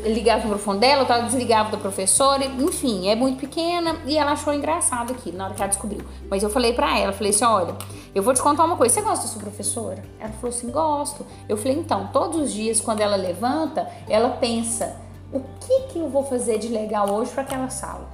ligava 0.04 0.40
o 0.40 0.44
microfone 0.44 0.80
dela, 0.80 1.06
eu 1.08 1.22
desligava 1.24 1.70
da 1.70 1.76
professora, 1.76 2.44
enfim, 2.44 3.08
é 3.08 3.14
muito 3.14 3.38
pequena 3.38 3.96
e 4.04 4.18
ela 4.18 4.32
achou 4.32 4.52
engraçado 4.52 5.12
aqui 5.12 5.30
na 5.30 5.44
hora 5.44 5.54
que 5.54 5.62
ela 5.62 5.68
descobriu. 5.68 6.04
Mas 6.28 6.42
eu 6.42 6.50
falei 6.50 6.72
pra 6.72 6.98
ela, 6.98 7.12
falei 7.12 7.30
assim, 7.30 7.44
olha, 7.44 7.74
eu 8.14 8.22
vou 8.22 8.34
te 8.34 8.42
contar 8.42 8.64
uma 8.64 8.76
coisa, 8.76 8.94
você 8.94 9.02
gosta 9.02 9.24
da 9.24 9.32
sua 9.32 9.40
professora? 9.40 10.02
Ela 10.18 10.32
falou 10.32 10.48
assim, 10.48 10.70
gosto. 10.70 11.24
Eu 11.48 11.56
falei, 11.56 11.76
então, 11.78 12.08
todos 12.12 12.40
os 12.40 12.52
dias 12.52 12.80
quando 12.80 13.00
ela 13.00 13.16
levanta, 13.16 13.88
ela 14.08 14.30
pensa, 14.30 14.96
o 15.32 15.40
que 15.60 15.92
que 15.92 15.98
eu 15.98 16.08
vou 16.08 16.24
fazer 16.24 16.58
de 16.58 16.68
legal 16.68 17.10
hoje 17.10 17.30
para 17.30 17.42
aquela 17.42 17.70
sala? 17.70 18.08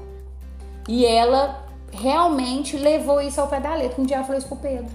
E 0.88 1.06
ela 1.06 1.64
realmente 1.92 2.76
levou 2.76 3.20
isso 3.20 3.40
ao 3.40 3.48
pé 3.48 3.60
da 3.60 3.74
letra. 3.74 4.00
Um 4.00 4.04
dia 4.04 4.16
ela 4.16 4.24
falou 4.24 4.38
isso 4.38 4.48
pro 4.48 4.56
Pedro. 4.56 4.90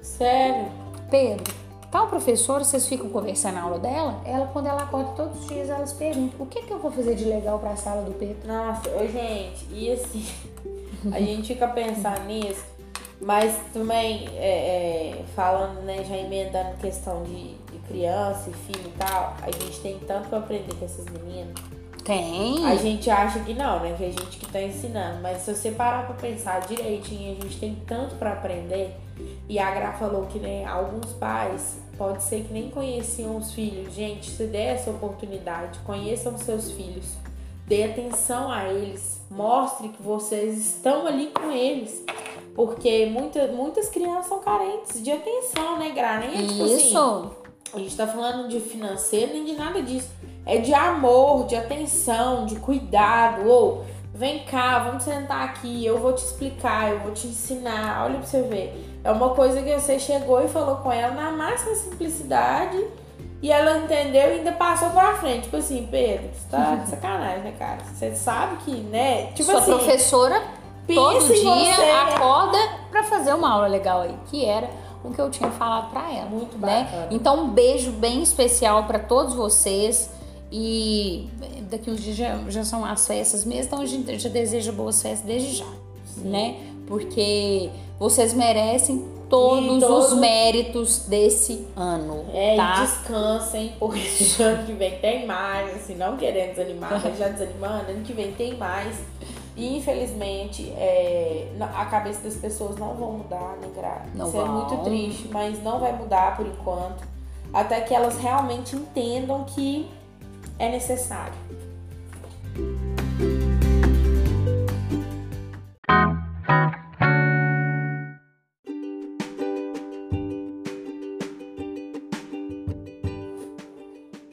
Sério? 0.00 0.66
Pedro, 1.10 1.54
tal 1.90 2.06
professora, 2.08 2.64
vocês 2.64 2.88
ficam 2.88 3.08
conversando 3.08 3.54
na 3.54 3.62
aula 3.62 3.78
dela, 3.78 4.20
ela, 4.24 4.46
quando 4.48 4.66
ela 4.66 4.82
acorda 4.82 5.12
todos 5.12 5.40
os 5.40 5.48
dias, 5.48 5.68
elas 5.68 5.92
perguntam, 5.92 6.40
o 6.40 6.46
que, 6.46 6.62
que 6.62 6.70
eu 6.72 6.78
vou 6.78 6.90
fazer 6.90 7.14
de 7.14 7.24
legal 7.24 7.58
pra 7.58 7.76
sala 7.76 8.02
do 8.02 8.12
Pedro? 8.12 8.46
Nossa, 8.46 8.88
ô, 8.90 9.06
gente, 9.06 9.66
e 9.70 9.92
assim, 9.92 10.26
a 11.12 11.20
gente 11.20 11.54
fica 11.54 11.68
pensando 11.68 12.24
nisso, 12.26 12.64
mas 13.20 13.54
também, 13.72 14.28
é, 14.36 15.18
é, 15.18 15.24
falando, 15.34 15.82
né, 15.82 16.04
já 16.04 16.16
emendando 16.16 16.76
questão 16.80 17.22
de, 17.24 17.54
de 17.54 17.78
criança 17.88 18.50
e 18.50 18.52
filho 18.52 18.88
e 18.88 18.98
tal, 18.98 19.36
a 19.42 19.50
gente 19.50 19.80
tem 19.80 19.98
tanto 20.00 20.28
pra 20.28 20.38
aprender 20.38 20.74
com 20.74 20.84
essas 20.84 21.04
meninas. 21.06 21.54
Tem. 22.04 22.64
A 22.64 22.74
gente 22.74 23.10
acha 23.10 23.40
que 23.40 23.52
não, 23.52 23.80
né? 23.80 23.94
Que 23.98 24.04
a 24.06 24.08
gente 24.08 24.38
que 24.38 24.46
tá 24.46 24.62
ensinando. 24.62 25.20
Mas 25.20 25.42
se 25.42 25.54
você 25.54 25.70
parar 25.70 26.06
pra 26.06 26.14
pensar 26.14 26.60
direitinho, 26.60 27.36
a 27.38 27.42
gente 27.42 27.58
tem 27.58 27.74
tanto 27.86 28.14
pra 28.14 28.32
aprender. 28.32 28.96
E 29.48 29.58
a 29.58 29.70
Gra 29.70 29.92
falou 29.94 30.26
que 30.26 30.38
né, 30.38 30.64
alguns 30.66 31.12
pais 31.14 31.78
pode 31.96 32.22
ser 32.22 32.44
que 32.44 32.52
nem 32.52 32.70
conheciam 32.70 33.36
os 33.36 33.52
filhos. 33.52 33.94
Gente, 33.94 34.30
se 34.30 34.44
der 34.44 34.74
essa 34.74 34.90
oportunidade, 34.90 35.78
conheçam 35.80 36.36
seus 36.36 36.70
filhos. 36.70 37.16
Dê 37.66 37.84
atenção 37.84 38.50
a 38.50 38.68
eles. 38.68 39.20
Mostre 39.30 39.88
que 39.88 40.02
vocês 40.02 40.58
estão 40.58 41.06
ali 41.06 41.28
com 41.28 41.50
eles. 41.50 42.04
Porque 42.54 43.06
muita, 43.06 43.48
muitas 43.48 43.88
crianças 43.88 44.26
são 44.26 44.40
carentes 44.40 45.02
de 45.02 45.10
atenção, 45.10 45.78
né, 45.78 45.90
Gra? 45.90 46.18
Nem 46.18 46.44
é 46.44 46.46
tipo 46.46 46.64
assim. 46.64 46.88
Isso. 46.88 47.30
A 47.72 47.78
gente 47.78 47.96
tá 47.96 48.06
falando 48.06 48.48
de 48.48 48.60
financeiro 48.60 49.32
nem 49.32 49.44
de 49.44 49.52
nada 49.52 49.82
disso. 49.82 50.10
É 50.46 50.58
de 50.58 50.72
amor, 50.72 51.46
de 51.46 51.54
atenção, 51.54 52.46
de 52.46 52.56
cuidado. 52.56 53.46
Ou 53.46 53.84
vem 54.14 54.44
cá, 54.44 54.78
vamos 54.78 55.02
sentar 55.02 55.44
aqui, 55.44 55.84
eu 55.84 55.98
vou 55.98 56.12
te 56.12 56.24
explicar, 56.24 56.90
eu 56.90 57.00
vou 57.00 57.12
te 57.12 57.26
ensinar. 57.26 58.04
Olha 58.04 58.18
pra 58.18 58.26
você 58.26 58.42
ver. 58.42 58.97
É 59.08 59.10
uma 59.10 59.30
coisa 59.30 59.62
que 59.62 59.72
você 59.72 59.98
chegou 59.98 60.44
e 60.44 60.48
falou 60.48 60.76
com 60.76 60.92
ela 60.92 61.14
na 61.14 61.30
máxima 61.30 61.74
simplicidade. 61.74 62.78
E 63.40 63.50
ela 63.50 63.78
entendeu 63.78 64.20
e 64.20 64.32
ainda 64.32 64.52
passou 64.52 64.90
pra 64.90 65.14
frente. 65.14 65.44
Tipo 65.44 65.56
assim, 65.56 65.88
Pedro, 65.90 66.28
você 66.30 66.48
tá 66.50 66.74
de 66.74 66.90
sacanagem, 66.90 67.44
né, 67.44 67.54
cara? 67.58 67.78
Você 67.84 68.14
sabe 68.14 68.56
que, 68.64 68.72
né? 68.72 69.28
Tipo 69.28 69.44
Sua 69.44 69.60
assim. 69.60 69.72
professora 69.72 70.42
todo 70.86 71.20
dia 71.26 71.74
você, 71.74 71.80
né? 71.80 72.00
acorda 72.02 72.58
pra 72.90 73.02
fazer 73.04 73.32
uma 73.32 73.50
aula 73.50 73.66
legal 73.66 74.02
aí, 74.02 74.14
que 74.26 74.44
era 74.44 74.68
o 75.02 75.10
que 75.10 75.20
eu 75.20 75.30
tinha 75.30 75.50
falado 75.52 75.90
pra 75.90 76.12
ela. 76.12 76.28
Muito 76.28 76.58
né? 76.58 76.84
bacana. 76.84 77.08
Então, 77.10 77.44
um 77.44 77.48
beijo 77.48 77.90
bem 77.92 78.22
especial 78.22 78.84
pra 78.84 78.98
todos 78.98 79.32
vocês. 79.32 80.10
E 80.52 81.30
daqui 81.70 81.90
uns 81.90 82.02
dias 82.02 82.16
já, 82.16 82.36
já 82.48 82.62
são 82.62 82.84
as 82.84 83.06
festas 83.06 83.46
mesmo, 83.46 83.64
então 83.64 83.80
a 83.80 83.86
gente 83.86 84.18
já 84.18 84.28
deseja 84.28 84.70
boas 84.70 85.00
festas 85.00 85.26
desde 85.26 85.56
já, 85.56 85.66
né? 86.18 86.56
Porque 86.88 87.70
vocês 87.98 88.32
merecem 88.34 89.04
todos 89.28 89.76
E 89.76 89.80
todo- 89.86 89.98
os 89.98 90.14
méritos 90.14 91.00
desse 91.06 91.66
ano, 91.76 92.24
É, 92.32 92.56
tá? 92.56 92.76
e 92.78 92.80
descansem, 92.86 93.74
porque 93.78 94.00
ano 94.42 94.64
que 94.66 94.72
vem 94.72 94.98
tem 94.98 95.26
mais, 95.26 95.76
assim, 95.76 95.94
não 95.94 96.16
querendo 96.16 96.54
desanimar, 96.54 96.98
mas 97.04 97.18
já 97.18 97.28
desanimando, 97.28 97.90
ano 97.90 98.02
que 98.02 98.12
vem 98.14 98.32
tem 98.32 98.56
mais. 98.56 98.96
E 99.54 99.76
infelizmente, 99.76 100.70
é, 100.78 101.48
a 101.60 101.84
cabeça 101.86 102.22
das 102.22 102.36
pessoas 102.36 102.76
não 102.76 102.94
vão 102.94 103.12
mudar, 103.18 103.56
né, 103.60 103.68
Gra? 103.76 104.06
Não 104.14 104.28
Isso 104.28 104.36
é 104.36 104.44
vão. 104.44 104.52
muito 104.52 104.84
triste, 104.84 105.28
mas 105.30 105.62
não 105.62 105.78
vai 105.78 105.92
mudar 105.92 106.36
por 106.36 106.46
enquanto. 106.46 107.02
Até 107.52 107.80
que 107.82 107.92
elas 107.94 108.16
realmente 108.18 108.76
entendam 108.76 109.44
que 109.44 109.90
é 110.58 110.70
necessário. 110.70 111.34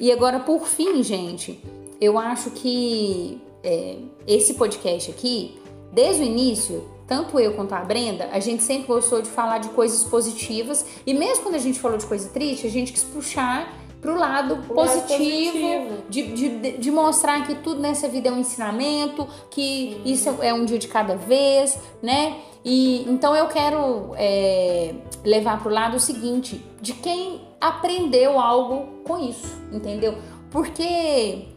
E 0.05 0.11
agora, 0.11 0.39
por 0.39 0.67
fim, 0.67 1.01
gente, 1.01 1.59
eu 1.99 2.19
acho 2.19 2.51
que 2.51 3.41
é, 3.63 3.97
esse 4.27 4.53
podcast 4.53 5.09
aqui, 5.09 5.57
desde 5.91 6.21
o 6.21 6.25
início, 6.27 6.87
tanto 7.07 7.39
eu 7.39 7.55
quanto 7.55 7.73
a 7.73 7.79
Brenda, 7.79 8.29
a 8.31 8.39
gente 8.39 8.61
sempre 8.61 8.85
gostou 8.85 9.19
de 9.23 9.29
falar 9.31 9.57
de 9.57 9.69
coisas 9.69 10.03
positivas. 10.03 10.85
E 11.07 11.13
mesmo 11.15 11.41
quando 11.41 11.55
a 11.55 11.57
gente 11.57 11.79
falou 11.79 11.97
de 11.97 12.05
coisa 12.05 12.29
triste, 12.29 12.67
a 12.67 12.69
gente 12.69 12.93
quis 12.93 13.03
puxar 13.03 13.75
pro 13.99 14.15
lado 14.15 14.57
Pro 14.57 14.75
lado 14.75 14.91
positivo. 15.01 16.03
De, 16.07 16.21
de, 16.21 16.77
de 16.77 16.91
mostrar 16.91 17.43
que 17.47 17.55
tudo 17.55 17.81
nessa 17.81 18.07
vida 18.07 18.29
é 18.29 18.31
um 18.31 18.41
ensinamento, 18.41 19.27
que 19.49 19.99
isso 20.05 20.29
é 20.39 20.53
um 20.53 20.65
dia 20.65 20.77
de 20.77 20.87
cada 20.87 21.15
vez, 21.15 21.79
né? 22.03 22.41
E 22.63 23.09
então 23.09 23.35
eu 23.35 23.47
quero 23.47 24.11
é, 24.17 24.93
levar 25.23 25.63
pro 25.63 25.71
lado 25.71 25.97
o 25.97 25.99
seguinte, 25.99 26.63
de 26.79 26.93
quem 26.93 27.41
aprendeu 27.67 28.39
algo 28.39 29.03
com 29.03 29.17
isso, 29.17 29.57
entendeu? 29.71 30.15
Porque 30.51 31.47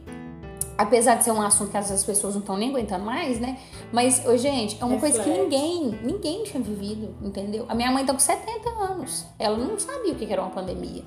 apesar 0.77 1.17
de 1.17 1.25
ser 1.25 1.33
um 1.33 1.43
assunto 1.43 1.71
que 1.71 1.77
às 1.77 1.89
vezes 1.89 2.01
as 2.03 2.07
pessoas 2.07 2.35
não 2.35 2.41
estão 2.41 2.57
nem 2.57 2.71
aguentando 2.71 3.05
mais, 3.05 3.41
né? 3.41 3.59
Mas, 3.93 4.25
ô, 4.25 4.37
gente, 4.37 4.81
é 4.81 4.85
uma 4.85 4.99
coisa 4.99 5.21
que 5.21 5.29
Reflete. 5.29 5.43
ninguém, 5.51 5.99
ninguém 6.03 6.45
tinha 6.45 6.63
vivido, 6.63 7.15
entendeu? 7.21 7.65
A 7.69 7.75
minha 7.75 7.91
mãe 7.91 8.07
tá 8.07 8.13
com 8.13 8.19
70 8.19 8.69
anos. 8.71 9.27
Ela 9.39 9.57
não 9.57 9.79
sabia 9.79 10.13
o 10.13 10.17
que 10.17 10.33
era 10.33 10.41
uma 10.41 10.51
pandemia. 10.51 11.03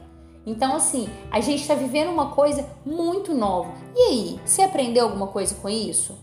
Então, 0.46 0.76
assim, 0.76 1.08
a 1.32 1.40
gente 1.40 1.66
tá 1.68 1.74
vivendo 1.76 2.10
uma 2.10 2.32
coisa 2.32 2.68
muito 2.86 3.34
nova. 3.34 3.72
E 3.96 4.00
aí, 4.00 4.40
você 4.44 4.64
aprendeu 4.64 5.06
alguma 5.06 5.28
coisa 5.28 5.56
com 5.56 5.70
isso? 5.70 6.18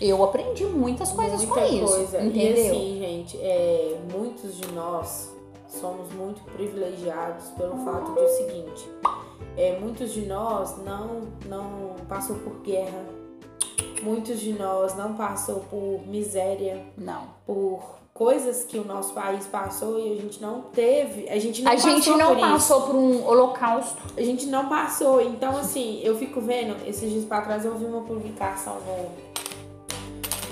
Eu 0.00 0.22
aprendi 0.24 0.64
muitas 0.64 1.12
coisas 1.12 1.44
Muita 1.44 1.54
com 1.54 1.74
isso, 1.74 1.86
coisa. 1.86 2.22
entendeu? 2.22 2.56
E 2.56 2.68
assim, 2.68 2.98
gente, 3.00 3.36
é, 3.40 3.98
muitos 4.12 4.56
de 4.56 4.72
nós 4.72 5.33
somos 5.74 6.12
muito 6.12 6.40
privilegiados 6.52 7.46
pelo 7.50 7.76
fato 7.84 8.12
de 8.14 8.20
o 8.20 8.28
seguinte. 8.28 8.88
É, 9.56 9.78
muitos 9.78 10.12
de 10.12 10.26
nós 10.26 10.76
não, 10.84 11.22
não 11.46 11.94
passou 12.08 12.36
por 12.36 12.54
guerra. 12.62 13.04
Muitos 14.02 14.40
de 14.40 14.52
nós 14.52 14.96
não 14.96 15.14
passou 15.14 15.60
por 15.70 16.00
miséria, 16.06 16.84
Não. 16.96 17.22
por 17.46 17.82
coisas 18.12 18.62
que 18.64 18.78
o 18.78 18.84
nosso 18.84 19.12
país 19.14 19.46
passou 19.46 19.98
e 19.98 20.12
a 20.12 20.16
gente 20.16 20.40
não 20.42 20.62
teve. 20.62 21.28
A 21.28 21.38
gente 21.38 21.62
não 21.62 21.72
a 21.72 21.74
passou 21.74 21.90
gente 21.90 22.10
não 22.10 22.28
por 22.34 22.38
passou 22.40 22.78
isso. 22.78 22.86
por 22.86 22.96
um 22.96 23.26
holocausto. 23.26 24.02
A 24.16 24.20
gente 24.22 24.46
não 24.46 24.68
passou. 24.68 25.20
Então, 25.20 25.56
assim, 25.56 26.00
eu 26.02 26.16
fico 26.16 26.40
vendo, 26.40 26.76
esses 26.86 27.10
dias 27.10 27.24
pra 27.24 27.40
trás 27.42 27.64
eu 27.64 27.74
vi 27.76 27.86
uma 27.86 28.02
publicação 28.02 28.76
no, 28.80 29.33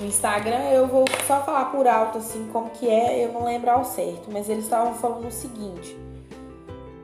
no 0.03 0.09
Instagram, 0.09 0.71
eu 0.71 0.87
vou 0.87 1.05
só 1.27 1.41
falar 1.43 1.67
por 1.67 1.87
alto, 1.87 2.19
assim, 2.19 2.49
como 2.53 2.71
que 2.71 2.89
é, 2.89 3.25
eu 3.25 3.33
não 3.33 3.45
lembro 3.45 3.71
ao 3.71 3.85
certo, 3.85 4.29
mas 4.31 4.49
eles 4.49 4.65
estavam 4.65 4.95
falando 4.95 5.29
o 5.29 5.31
seguinte. 5.31 5.97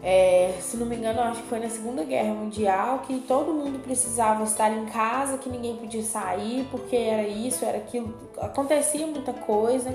É, 0.02 0.54
se 0.60 0.76
não 0.76 0.86
me 0.86 0.96
engano, 0.96 1.20
acho 1.20 1.42
que 1.42 1.48
foi 1.48 1.58
na 1.58 1.68
Segunda 1.68 2.04
Guerra 2.04 2.32
Mundial 2.32 3.00
que 3.00 3.18
todo 3.20 3.52
mundo 3.52 3.80
precisava 3.80 4.44
estar 4.44 4.70
em 4.70 4.86
casa, 4.86 5.38
que 5.38 5.48
ninguém 5.48 5.76
podia 5.76 6.02
sair, 6.02 6.66
porque 6.70 6.96
era 6.96 7.26
isso, 7.26 7.64
era 7.64 7.78
aquilo. 7.78 8.14
Acontecia 8.38 9.06
muita 9.06 9.32
coisa. 9.32 9.94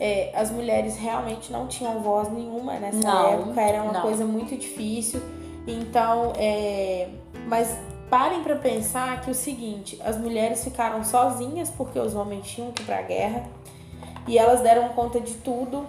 É, 0.00 0.32
as 0.34 0.50
mulheres 0.50 0.96
realmente 0.96 1.52
não 1.52 1.66
tinham 1.66 2.00
voz 2.00 2.30
nenhuma 2.30 2.74
nessa 2.74 2.98
Não, 2.98 3.32
época, 3.32 3.60
era 3.60 3.82
uma 3.82 3.92
não. 3.92 4.02
coisa 4.02 4.24
muito 4.24 4.56
difícil. 4.56 5.20
Então, 5.66 6.32
é, 6.36 7.08
mas 7.46 7.76
parem 8.10 8.42
pra 8.42 8.56
pensar 8.56 9.20
que 9.22 9.30
o 9.30 9.34
seguinte, 9.34 10.00
as 10.04 10.18
mulheres 10.18 10.64
ficaram 10.64 11.04
sozinhas 11.04 11.70
porque 11.70 11.98
os 11.98 12.14
homens 12.14 12.46
tinham 12.46 12.72
que 12.72 12.82
ir 12.82 12.86
pra 12.86 13.02
guerra 13.02 13.46
e 14.26 14.38
elas 14.38 14.60
deram 14.60 14.90
conta 14.90 15.20
de 15.20 15.34
tudo 15.34 15.86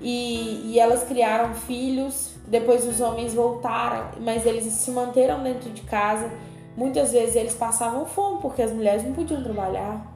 e, 0.00 0.72
e 0.72 0.80
elas 0.80 1.04
criaram 1.04 1.54
filhos. 1.54 2.32
Depois 2.46 2.86
os 2.86 3.00
homens 3.00 3.34
voltaram, 3.34 4.10
mas 4.20 4.46
eles 4.46 4.64
se 4.64 4.90
manteram 4.90 5.42
dentro 5.42 5.70
de 5.70 5.82
casa. 5.82 6.30
Muitas 6.76 7.12
vezes 7.12 7.36
eles 7.36 7.54
passavam 7.54 8.06
fome 8.06 8.40
porque 8.40 8.62
as 8.62 8.72
mulheres 8.72 9.04
não 9.04 9.12
podiam 9.12 9.42
trabalhar. 9.42 10.14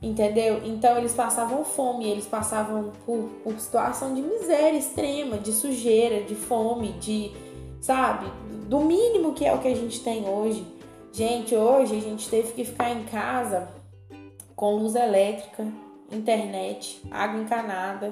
Entendeu? 0.00 0.60
Então 0.64 0.96
eles 0.98 1.12
passavam 1.12 1.64
fome, 1.64 2.06
eles 2.06 2.26
passavam 2.26 2.92
por, 3.04 3.30
por 3.42 3.58
situação 3.58 4.14
de 4.14 4.20
miséria 4.20 4.78
extrema, 4.78 5.38
de 5.38 5.52
sujeira, 5.52 6.22
de 6.22 6.34
fome, 6.34 6.92
de, 6.92 7.32
sabe, 7.86 8.26
do 8.66 8.80
mínimo 8.80 9.32
que 9.32 9.44
é 9.44 9.54
o 9.54 9.58
que 9.58 9.68
a 9.68 9.74
gente 9.74 10.00
tem 10.00 10.28
hoje. 10.28 10.66
Gente, 11.12 11.54
hoje 11.54 11.96
a 11.96 12.00
gente 12.00 12.28
teve 12.28 12.52
que 12.52 12.64
ficar 12.64 12.90
em 12.90 13.04
casa 13.04 13.68
com 14.56 14.74
luz 14.74 14.96
elétrica, 14.96 15.64
internet, 16.10 17.00
água 17.10 17.40
encanada 17.40 18.10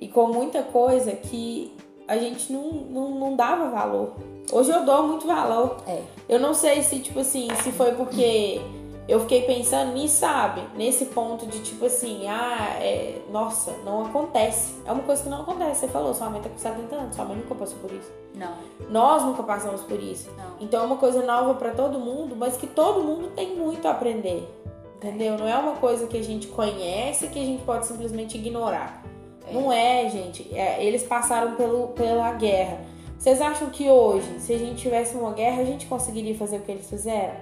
e 0.00 0.08
com 0.08 0.26
muita 0.26 0.64
coisa 0.64 1.12
que 1.12 1.72
a 2.08 2.16
gente 2.16 2.52
não, 2.52 2.72
não, 2.72 3.10
não 3.12 3.36
dava 3.36 3.70
valor. 3.70 4.14
Hoje 4.52 4.70
eu 4.70 4.84
dou 4.84 5.06
muito 5.06 5.28
valor. 5.28 5.76
É. 5.86 6.02
Eu 6.28 6.40
não 6.40 6.52
sei 6.52 6.82
se, 6.82 6.98
tipo 6.98 7.20
assim, 7.20 7.48
se 7.62 7.70
foi 7.70 7.92
porque 7.92 8.60
eu 9.06 9.20
fiquei 9.20 9.42
pensando 9.42 9.92
nisso, 9.92 10.20
sabe? 10.20 10.62
Nesse 10.74 11.06
ponto 11.06 11.46
de, 11.46 11.60
tipo 11.60 11.84
assim, 11.86 12.26
ah, 12.26 12.76
é, 12.80 13.20
nossa, 13.30 13.72
não 13.84 14.06
acontece. 14.06 14.74
É 14.86 14.92
uma 14.92 15.02
coisa 15.02 15.22
que 15.22 15.28
não 15.28 15.42
acontece. 15.42 15.80
Você 15.80 15.88
falou, 15.88 16.14
sua 16.14 16.30
mãe 16.30 16.40
tá 16.40 16.48
com 16.48 16.58
70 16.58 16.94
anos, 16.94 17.14
sua 17.16 17.24
mãe 17.24 17.36
nunca 17.36 17.54
passou 17.54 17.78
por 17.78 17.92
isso. 17.92 18.10
Não, 18.34 18.54
Nós 18.90 19.22
nunca 19.22 19.42
passamos 19.42 19.82
por 19.82 20.02
isso. 20.02 20.30
não. 20.36 20.54
Então 20.60 20.82
é 20.82 20.86
uma 20.86 20.96
coisa 20.96 21.22
nova 21.24 21.54
pra 21.54 21.70
todo 21.72 21.98
mundo, 22.00 22.34
mas 22.34 22.56
que 22.56 22.66
todo 22.66 23.02
mundo 23.02 23.30
tem 23.36 23.54
muito 23.56 23.86
a 23.86 23.90
aprender. 23.92 24.48
entendeu? 24.96 25.36
Não 25.38 25.46
é 25.46 25.56
uma 25.56 25.76
coisa 25.76 26.06
que 26.06 26.16
a 26.16 26.24
gente 26.24 26.46
conhece 26.48 27.28
que 27.28 27.38
a 27.38 27.44
gente 27.44 27.62
pode 27.62 27.86
simplesmente 27.86 28.38
ignorar. 28.38 29.02
É. 29.46 29.52
Não 29.52 29.70
é, 29.70 30.08
gente. 30.08 30.48
É, 30.54 30.82
eles 30.82 31.02
passaram 31.02 31.54
pelo, 31.56 31.88
pela 31.88 32.32
guerra. 32.32 32.80
Vocês 33.18 33.40
acham 33.40 33.68
que 33.70 33.88
hoje, 33.88 34.40
se 34.40 34.52
a 34.54 34.58
gente 34.58 34.80
tivesse 34.82 35.14
uma 35.16 35.32
guerra, 35.32 35.60
a 35.62 35.64
gente 35.64 35.86
conseguiria 35.86 36.34
fazer 36.34 36.56
o 36.56 36.60
que 36.60 36.72
eles 36.72 36.88
fizeram? 36.88 37.36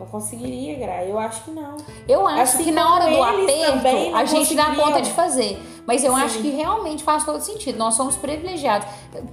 Não 0.00 0.06
conseguiria, 0.06 0.78
Gra. 0.78 1.04
Eu 1.04 1.18
acho 1.18 1.44
que 1.44 1.50
não. 1.50 1.76
Eu 2.08 2.26
acho 2.26 2.40
assim 2.40 2.64
que 2.64 2.72
na 2.72 2.94
hora 2.94 3.10
do 3.10 3.22
aperto 3.22 4.16
a 4.16 4.24
gente 4.24 4.54
dá 4.54 4.74
conta 4.74 5.02
de 5.02 5.10
fazer. 5.10 5.60
Mas 5.86 6.02
eu 6.02 6.14
Sim. 6.14 6.20
acho 6.22 6.38
que 6.38 6.48
realmente 6.48 7.04
faz 7.04 7.22
todo 7.22 7.38
sentido. 7.42 7.76
Nós 7.76 7.94
somos 7.94 8.16
privilegiados. 8.16 8.88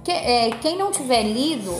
É, 0.06 0.50
quem 0.60 0.76
não 0.76 0.90
tiver 0.90 1.22
lido 1.22 1.74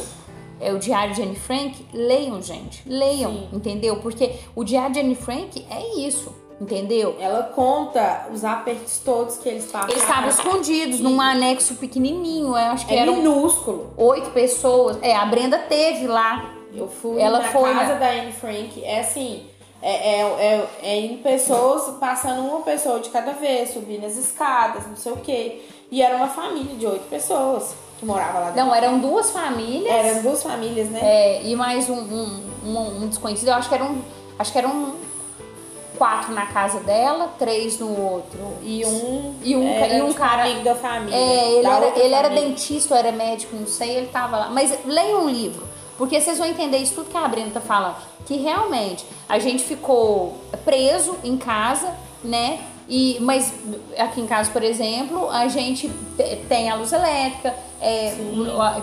é, 0.59 0.72
o 0.72 0.79
Diário 0.79 1.14
de 1.14 1.20
Anne 1.20 1.37
Frank, 1.37 1.87
leiam, 1.92 2.40
gente. 2.40 2.83
Leiam, 2.87 3.31
Sim. 3.31 3.48
entendeu? 3.53 3.96
Porque 3.96 4.37
o 4.57 4.64
Diário 4.64 4.94
de 4.94 5.01
Anne 5.01 5.14
Frank 5.14 5.66
é 5.70 6.01
isso. 6.01 6.35
Entendeu? 6.59 7.14
Ela 7.20 7.42
conta 7.42 8.27
os 8.33 8.44
apertos 8.44 9.01
todos 9.05 9.37
que 9.37 9.48
eles 9.48 9.66
passaram. 9.66 9.92
Eles 9.92 10.03
estavam 10.03 10.29
escondidos 10.29 10.98
num 10.98 11.20
anexo 11.20 11.77
pequenininho, 11.77 12.48
eu 12.48 12.55
acho 12.57 12.87
que 12.87 12.94
é 12.94 12.98
era 12.98 13.12
minúsculo. 13.12 13.92
Oito 13.96 14.31
pessoas. 14.31 14.98
É, 15.03 15.14
a 15.14 15.24
Brenda 15.27 15.59
teve 15.59 16.09
lá. 16.09 16.58
Eu 16.72 16.88
fui 16.88 17.20
ela 17.20 17.38
na 17.38 17.48
foi 17.48 17.72
casa 17.72 17.94
na... 17.94 17.98
da 17.98 18.11
Anne 18.11 18.33
Frank. 18.33 18.85
É 18.85 19.00
assim, 19.00 19.46
é, 19.81 19.90
é, 19.90 20.22
é, 20.22 20.68
é 20.83 21.00
em 21.00 21.18
pessoas, 21.18 21.96
passando 21.98 22.42
uma 22.42 22.61
pessoa 22.61 23.00
de 23.00 23.11
cada 23.11 23.33
vez, 23.33 23.72
subindo 23.72 24.04
as 24.04 24.16
escadas, 24.16 24.87
não 24.87 24.96
sei 24.96 25.12
o 25.12 25.16
quê. 25.16 25.62
E 25.90 26.02
era 26.02 26.16
uma 26.16 26.28
família 26.28 26.74
de 26.76 26.87
oito 26.87 27.09
pessoas 27.09 27.74
que 27.98 28.04
morava 28.04 28.38
lá 28.38 28.50
dentro. 28.50 28.66
Não, 28.66 28.74
eram 28.74 28.98
duas 28.98 29.31
famílias. 29.31 29.92
Eram 29.92 30.22
duas 30.22 30.42
famílias, 30.42 30.88
né? 30.88 31.00
É, 31.02 31.42
e 31.42 31.57
mais 31.57 31.88
um, 31.88 31.98
um, 31.98 32.42
um, 32.64 33.02
um 33.02 33.09
desconhecido. 33.09 33.48
Eu 33.48 33.54
acho 33.54 33.68
que 33.68 33.74
eram. 33.74 33.96
Acho 34.38 34.52
que 34.52 34.59
eram 34.59 34.94
quatro 35.98 36.33
na 36.33 36.46
casa 36.46 36.78
dela, 36.81 37.33
três 37.38 37.78
no 37.81 38.00
outro. 38.00 38.38
E 38.62 38.87
um, 38.87 39.35
e 39.42 39.57
um, 39.57 39.68
era, 39.68 39.94
e 39.94 40.02
um 40.02 40.09
tipo, 40.09 40.20
cara. 40.20 40.44
amigo 40.44 40.62
da 40.62 40.74
família. 40.76 41.16
É, 41.16 41.52
ele, 41.54 41.66
era, 41.66 41.98
ele 41.98 42.14
era 42.14 42.28
família. 42.28 42.48
dentista 42.48 42.94
ou 42.94 43.00
era 43.00 43.11
médico, 43.11 43.57
não 43.57 43.66
sei, 43.66 43.96
ele 43.96 44.07
tava 44.07 44.37
lá. 44.37 44.48
Mas 44.50 44.78
leiam 44.87 45.24
um 45.24 45.28
livro, 45.28 45.66
porque 45.98 46.20
vocês 46.20 46.38
vão 46.38 46.46
entender 46.46 46.78
isso 46.78 46.94
tudo 46.94 47.11
que 47.11 47.16
a 47.16 47.26
Brenda 47.26 47.50
tá 47.50 47.61
falando. 47.61 47.96
Que 48.24 48.37
realmente 48.37 49.04
a 49.28 49.38
gente 49.40 49.64
ficou 49.64 50.38
preso 50.64 51.16
em 51.24 51.37
casa, 51.37 51.92
né? 52.22 52.61
E, 52.88 53.18
mas 53.20 53.52
aqui 53.98 54.20
em 54.20 54.26
casa, 54.26 54.50
por 54.50 54.62
exemplo, 54.62 55.28
a 55.28 55.46
gente 55.48 55.90
tem 56.48 56.70
a 56.70 56.76
luz 56.76 56.90
elétrica, 56.92 57.54
é, 57.82 58.16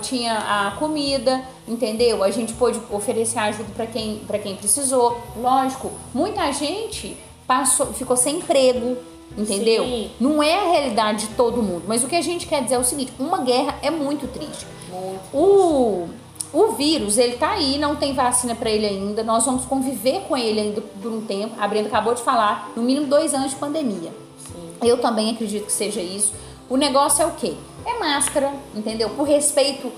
tinha 0.02 0.38
a 0.38 0.76
comida, 0.78 1.42
entendeu? 1.68 2.24
A 2.24 2.30
gente 2.30 2.54
pôde 2.54 2.80
oferecer 2.92 3.40
ajuda 3.40 3.70
para 3.76 3.88
quem, 3.88 4.20
pra 4.28 4.38
quem 4.38 4.56
precisou. 4.56 5.20
Lógico, 5.36 5.92
muita 6.14 6.52
gente 6.52 7.18
passou, 7.48 7.88
ficou 7.94 8.16
sem 8.16 8.38
emprego, 8.38 8.96
entendeu? 9.36 9.84
Sim. 9.84 10.12
Não 10.20 10.44
é 10.44 10.54
a 10.54 10.72
realidade 10.72 11.28
de 11.28 11.34
todo 11.34 11.64
mundo, 11.64 11.86
mas 11.88 12.04
o 12.04 12.08
que 12.08 12.16
a 12.16 12.22
gente 12.22 12.46
quer 12.46 12.62
dizer 12.62 12.76
é 12.76 12.80
o 12.80 12.84
seguinte: 12.84 13.12
uma 13.18 13.40
guerra 13.40 13.80
é 13.82 13.90
muito 13.90 14.28
triste. 14.28 14.68
Muito 14.92 15.36
O, 15.36 16.10
o 16.58 16.72
vírus, 16.74 17.18
ele 17.18 17.36
tá 17.36 17.52
aí, 17.52 17.78
não 17.78 17.96
tem 17.96 18.14
vacina 18.14 18.56
para 18.56 18.70
ele 18.70 18.86
ainda. 18.86 19.24
Nós 19.24 19.46
vamos 19.46 19.66
conviver 19.66 20.22
com 20.28 20.38
ele 20.38 20.60
ainda 20.60 20.82
por 20.82 21.12
um 21.12 21.22
tempo. 21.22 21.54
A 21.60 21.68
Brenda 21.68 21.88
acabou 21.90 22.14
de 22.16 22.22
falar, 22.22 22.72
no 22.76 22.82
mínimo 22.84 23.08
dois 23.08 23.34
anos 23.34 23.52
de 23.52 23.58
pandemia. 23.58 24.12
Sim. 24.40 24.74
Eu 24.82 24.98
também 25.00 25.32
acredito 25.32 25.66
que 25.66 25.72
seja 25.74 26.00
isso. 26.02 26.34
O 26.70 26.78
negócio 26.78 27.22
é 27.22 27.26
o 27.26 27.32
quê? 27.32 27.54
É 27.86 28.00
máscara, 28.00 28.54
entendeu? 28.74 29.10
Por 29.10 29.28
respeito 29.28 29.92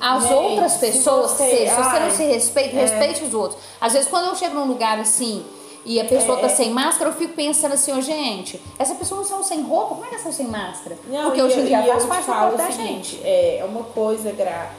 às 0.00 0.22
Gente, 0.24 0.32
outras 0.34 0.72
se 0.72 0.78
pessoas, 0.78 1.30
você- 1.32 1.44
se, 1.50 1.68
se 1.68 1.76
você 1.76 2.00
não 2.00 2.10
se 2.10 2.24
respeita, 2.24 2.76
é. 2.76 2.80
respeite 2.80 3.24
os 3.24 3.34
outros. 3.34 3.60
Às 3.80 3.92
vezes, 3.92 4.08
quando 4.08 4.26
eu 4.26 4.34
chego 4.34 4.54
num 4.54 4.64
lugar 4.66 4.98
assim 4.98 5.44
e 5.84 6.00
a 6.00 6.04
pessoa 6.04 6.38
É. 6.38 6.42
tá 6.42 6.48
sem 6.48 6.70
máscara, 6.70 7.10
eu 7.10 7.14
fico 7.14 7.34
pensando 7.34 7.74
assim, 7.74 7.92
ô 7.92 8.00
gente, 8.00 8.60
essa 8.78 8.94
pessoa 8.94 9.20
não 9.20 9.28
saiu 9.28 9.44
sem 9.44 9.62
roupa, 9.62 9.94
como 9.94 10.04
é 10.04 10.08
que 10.08 10.14
ela 10.14 10.22
saiu 10.24 10.32
sem 10.34 10.46
máscara? 10.48 10.96
Não, 11.08 11.24
Porque 11.26 11.42
hoje 11.42 11.60
em 11.60 11.64
dia 11.66 11.82
faz 12.00 12.24
parte 12.26 12.56
da 12.56 12.70
gente. 12.70 13.20
É 13.22 13.64
uma 13.68 13.84
coisa, 13.84 14.32
Gra. 14.32 14.70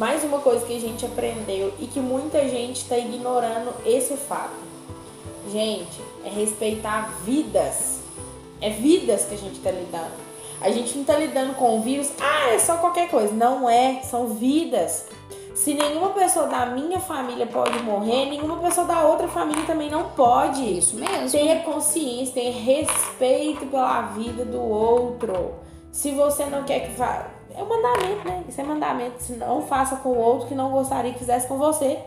Mais 0.00 0.24
uma 0.24 0.38
coisa 0.38 0.64
que 0.64 0.74
a 0.74 0.80
gente 0.80 1.04
aprendeu 1.04 1.74
e 1.78 1.86
que 1.86 2.00
muita 2.00 2.48
gente 2.48 2.76
está 2.76 2.96
ignorando 2.96 3.70
esse 3.84 4.16
fato. 4.16 4.56
Gente, 5.52 6.00
é 6.24 6.30
respeitar 6.30 7.12
vidas. 7.22 8.00
É 8.62 8.70
vidas 8.70 9.26
que 9.26 9.34
a 9.34 9.36
gente 9.36 9.60
tá 9.60 9.70
lidando. 9.70 10.14
A 10.58 10.70
gente 10.70 10.96
não 10.96 11.04
tá 11.04 11.18
lidando 11.18 11.52
com 11.52 11.78
o 11.78 11.82
vírus, 11.82 12.10
ah, 12.18 12.48
é 12.48 12.58
só 12.58 12.78
qualquer 12.78 13.10
coisa. 13.10 13.34
Não 13.34 13.68
é, 13.68 14.00
são 14.00 14.28
vidas. 14.28 15.04
Se 15.54 15.74
nenhuma 15.74 16.08
pessoa 16.14 16.46
da 16.46 16.64
minha 16.64 16.98
família 16.98 17.46
pode 17.46 17.78
morrer, 17.82 18.24
nenhuma 18.24 18.56
pessoa 18.56 18.86
da 18.86 19.02
outra 19.02 19.28
família 19.28 19.66
também 19.66 19.90
não 19.90 20.04
pode. 20.12 20.78
Isso 20.78 20.96
mesmo. 20.96 21.30
Tenha 21.30 21.60
consciência, 21.60 22.32
tenha 22.32 22.52
respeito 22.52 23.66
pela 23.66 24.00
vida 24.12 24.46
do 24.46 24.62
outro. 24.62 25.56
Se 25.92 26.12
você 26.12 26.46
não 26.46 26.64
quer 26.64 26.88
que 26.88 26.94
vá. 26.96 27.39
É 27.56 27.62
um 27.62 27.68
mandamento, 27.68 28.28
né? 28.28 28.44
Isso 28.48 28.60
é 28.60 28.64
mandamento. 28.64 29.22
Se 29.22 29.32
não 29.32 29.62
faça 29.62 29.96
com 29.96 30.10
o 30.10 30.18
outro 30.18 30.48
que 30.48 30.54
não 30.54 30.70
gostaria 30.70 31.12
que 31.12 31.18
fizesse 31.18 31.46
com 31.46 31.58
você. 31.58 31.98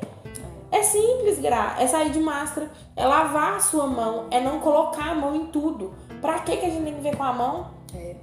É 0.72 0.82
simples, 0.82 1.40
Gra. 1.40 1.76
É 1.80 1.86
sair 1.86 2.10
de 2.10 2.20
máscara, 2.20 2.72
é 2.96 3.06
lavar 3.06 3.58
a 3.58 3.60
sua 3.60 3.86
mão, 3.86 4.26
é 4.32 4.40
não 4.40 4.60
colocar 4.60 5.12
a 5.12 5.16
mão 5.16 5.36
em 5.36 5.46
tudo. 5.46 5.94
Pra 6.20 6.40
que, 6.40 6.58
que 6.58 6.66
a 6.66 6.70
gente 6.70 6.84
tem 6.84 6.96
que 6.96 7.02
ver 7.02 7.16
com 7.16 7.24
a 7.24 7.32
mão? 7.32 7.68
É. 7.96 8.16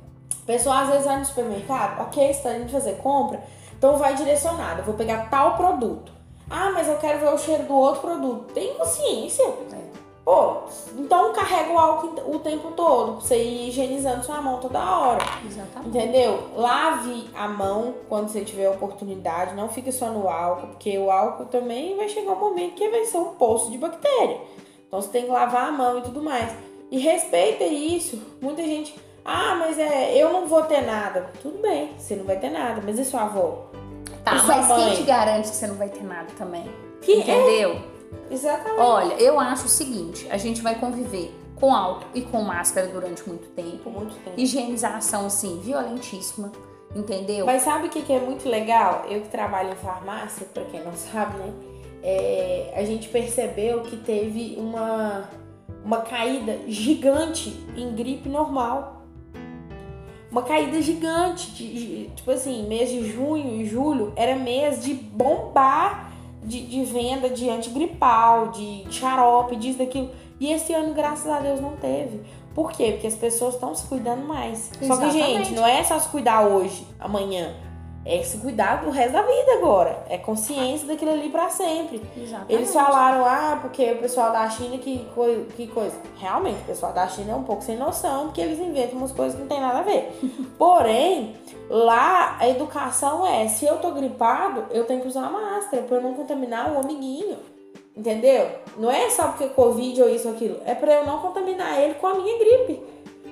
A 0.43 0.47
pessoa 0.47 0.81
às 0.81 0.89
vezes 0.89 1.05
vai 1.05 1.19
no 1.19 1.25
supermercado, 1.25 2.01
ok, 2.01 2.29
está 2.29 2.57
indo 2.57 2.73
fazer 2.73 2.97
compra, 2.97 3.41
então 3.79 3.97
vai 3.99 4.17
direcionado. 4.17 4.81
Eu 4.81 4.85
vou 4.85 4.95
pegar 4.95 5.31
tal 5.31 5.57
produto. 5.57 6.11
Ah, 6.51 6.73
mas 6.75 6.89
eu 6.89 6.97
quero 6.97 7.21
ver 7.21 7.33
o 7.33 7.39
cheiro 7.39 7.63
do 7.63 7.75
outro 7.75 8.01
produto. 8.01 8.53
Tem 8.53 8.75
consciência. 8.75 9.45
É. 9.45 9.90
Pô, 10.31 10.63
então 10.97 11.33
carrega 11.33 11.73
o 11.73 11.77
álcool 11.77 12.37
o 12.37 12.39
tempo 12.39 12.71
todo, 12.71 13.15
pra 13.15 13.21
você 13.21 13.43
ir 13.43 13.69
higienizando 13.69 14.23
sua 14.25 14.41
mão 14.41 14.61
toda 14.61 14.79
hora. 14.79 15.25
Exatamente. 15.45 15.89
Entendeu? 15.89 16.39
Lave 16.55 17.29
a 17.35 17.49
mão 17.49 17.95
quando 18.09 18.29
você 18.29 18.45
tiver 18.45 18.71
oportunidade, 18.71 19.57
não 19.57 19.69
fique 19.69 19.91
só 19.91 20.07
no 20.11 20.29
álcool, 20.29 20.69
porque 20.69 20.97
o 20.97 21.11
álcool 21.11 21.47
também 21.47 21.97
vai 21.97 22.09
chegar 22.09 22.31
um 22.31 22.39
momento 22.39 22.75
que 22.75 22.89
vai 22.89 23.05
ser 23.07 23.17
um 23.19 23.35
poço 23.35 23.73
de 23.73 23.79
bactéria. 23.79 24.41
Então 24.87 25.03
você 25.03 25.09
tem 25.09 25.25
que 25.25 25.33
lavar 25.33 25.67
a 25.67 25.73
mão 25.73 25.99
e 25.99 26.03
tudo 26.03 26.23
mais. 26.23 26.53
E 26.93 26.99
respeita 27.01 27.65
isso. 27.65 28.17
Muita 28.41 28.63
gente, 28.63 28.95
ah, 29.25 29.57
mas 29.59 29.81
é, 29.81 30.17
eu 30.17 30.33
não 30.33 30.47
vou 30.47 30.63
ter 30.63 30.83
nada. 30.83 31.29
Tudo 31.43 31.59
bem, 31.61 31.91
você 31.99 32.15
não 32.15 32.25
vai 32.25 32.39
ter 32.39 32.51
nada, 32.51 32.81
mas 32.85 33.01
e 33.01 33.05
sua 33.05 33.23
avó? 33.23 33.67
Tá, 34.25 34.37
E 34.37 34.39
sua 34.39 34.57
mas 34.59 34.69
mãe? 34.69 34.85
quem 34.85 34.95
te 34.95 35.03
garante 35.03 35.51
que 35.51 35.57
você 35.57 35.67
não 35.67 35.75
vai 35.75 35.89
ter 35.89 36.05
nada 36.05 36.29
também? 36.39 36.71
Que 37.03 37.21
é? 37.21 37.91
Exatamente. 38.31 38.81
Olha, 38.81 39.15
eu 39.15 39.39
acho 39.41 39.67
o 39.67 39.69
seguinte: 39.69 40.27
a 40.31 40.37
gente 40.37 40.61
vai 40.63 40.75
conviver 40.79 41.35
com 41.57 41.75
álcool 41.75 42.07
e 42.15 42.23
com 42.23 42.43
máscara 42.43 42.87
durante 42.89 43.27
muito 43.29 43.49
tempo. 43.51 43.91
Muito 43.91 44.15
tempo. 44.25 44.41
Higienização, 44.41 45.27
assim, 45.27 45.61
violentíssima. 45.63 46.51
Entendeu? 46.95 47.47
Mas 47.47 47.63
sabe 47.63 47.87
o 47.87 47.91
que, 47.91 48.03
que 48.03 48.13
é 48.13 48.19
muito 48.19 48.49
legal? 48.49 49.05
Eu 49.09 49.21
que 49.21 49.29
trabalho 49.29 49.71
em 49.73 49.77
farmácia, 49.77 50.45
pra 50.53 50.65
quem 50.65 50.83
não 50.83 50.93
sabe, 50.97 51.39
né? 51.39 51.53
É, 52.03 52.73
a 52.77 52.83
gente 52.85 53.09
percebeu 53.09 53.83
que 53.83 53.97
teve 53.97 54.57
uma, 54.59 55.29
uma 55.85 56.01
caída 56.01 56.59
gigante 56.67 57.51
em 57.77 57.95
gripe 57.95 58.29
normal. 58.29 59.03
Uma 60.33 60.43
caída 60.43 60.81
gigante. 60.81 61.51
De, 61.53 61.73
de- 61.73 62.11
tipo 62.17 62.31
assim, 62.31 62.67
mês 62.67 62.89
de 62.91 63.09
junho 63.13 63.61
e 63.61 63.67
julho 63.67 64.13
era 64.17 64.35
mês 64.37 64.83
de 64.83 64.95
bombar 64.95 66.10
de, 66.43 66.67
de 66.67 66.85
venda 66.85 67.29
de 67.29 67.49
antigripal, 67.49 68.49
de 68.49 68.85
xarope, 68.91 69.57
disso, 69.57 69.79
daquilo. 69.79 70.11
E 70.39 70.53
esse 70.53 70.73
ano, 70.73 70.95
graças 70.95 71.31
a 71.31 71.39
Deus, 71.41 71.61
não 71.61 71.77
teve. 71.77 72.21
Por 72.55 72.73
quê? 72.73 72.93
Porque 72.93 73.07
as 73.07 73.15
pessoas 73.15 73.55
estão 73.55 73.75
se 73.75 73.87
cuidando 73.87 74.27
mais. 74.27 74.71
Só 74.73 74.79
que, 74.79 75.05
Exatamente. 75.05 75.45
gente, 75.45 75.53
não 75.53 75.67
é 75.67 75.85
só 75.85 75.99
se 75.99 76.09
cuidar 76.09 76.43
hoje, 76.43 76.87
amanhã. 76.99 77.55
É 78.03 78.23
se 78.23 78.39
cuidar 78.39 78.83
do 78.83 78.89
resto 78.91 79.13
da 79.13 79.21
vida 79.23 79.53
agora. 79.59 79.99
É 80.09 80.17
consciência 80.17 80.87
daquilo 80.89 81.11
ali 81.13 81.29
pra 81.29 81.51
sempre. 81.51 82.01
Exatamente. 82.17 82.53
Eles 82.53 82.73
falaram, 82.73 83.27
ah, 83.27 83.59
porque 83.61 83.93
o 83.93 83.99
pessoal 83.99 84.33
da 84.33 84.49
China, 84.49 84.79
que, 84.79 85.07
coi- 85.15 85.47
que 85.55 85.67
coisa. 85.67 85.95
Realmente, 86.17 86.61
o 86.63 86.65
pessoal 86.65 86.93
da 86.95 87.07
China 87.09 87.33
é 87.33 87.35
um 87.37 87.43
pouco 87.43 87.63
sem 87.63 87.77
noção, 87.77 88.27
porque 88.27 88.41
eles 88.41 88.59
inventam 88.59 88.97
umas 88.99 89.13
coisas 89.13 89.35
que 89.35 89.41
não 89.43 89.49
tem 89.49 89.61
nada 89.61 89.81
a 89.81 89.83
ver. 89.83 90.19
Porém, 90.57 91.37
lá 91.69 92.37
a 92.41 92.49
educação 92.49 93.27
é: 93.27 93.47
se 93.49 93.67
eu 93.67 93.77
tô 93.79 93.91
gripado, 93.91 94.65
eu 94.71 94.85
tenho 94.87 95.03
que 95.03 95.09
usar 95.09 95.31
máscara 95.31 95.83
pra 95.83 95.97
eu 95.99 96.03
não 96.03 96.15
contaminar 96.15 96.73
o 96.73 96.79
amiguinho. 96.81 97.37
Entendeu? 97.95 98.49
Não 98.79 98.91
é 98.91 99.11
só 99.11 99.25
porque 99.29 99.49
Covid 99.49 100.01
ou 100.03 100.09
isso 100.09 100.27
ou 100.29 100.35
aquilo. 100.35 100.59
É 100.65 100.75
pra 100.75 100.95
eu 100.95 101.05
não 101.05 101.19
contaminar 101.19 101.79
ele 101.79 101.95
com 101.95 102.07
a 102.07 102.15
minha 102.15 102.39
gripe. 102.39 102.83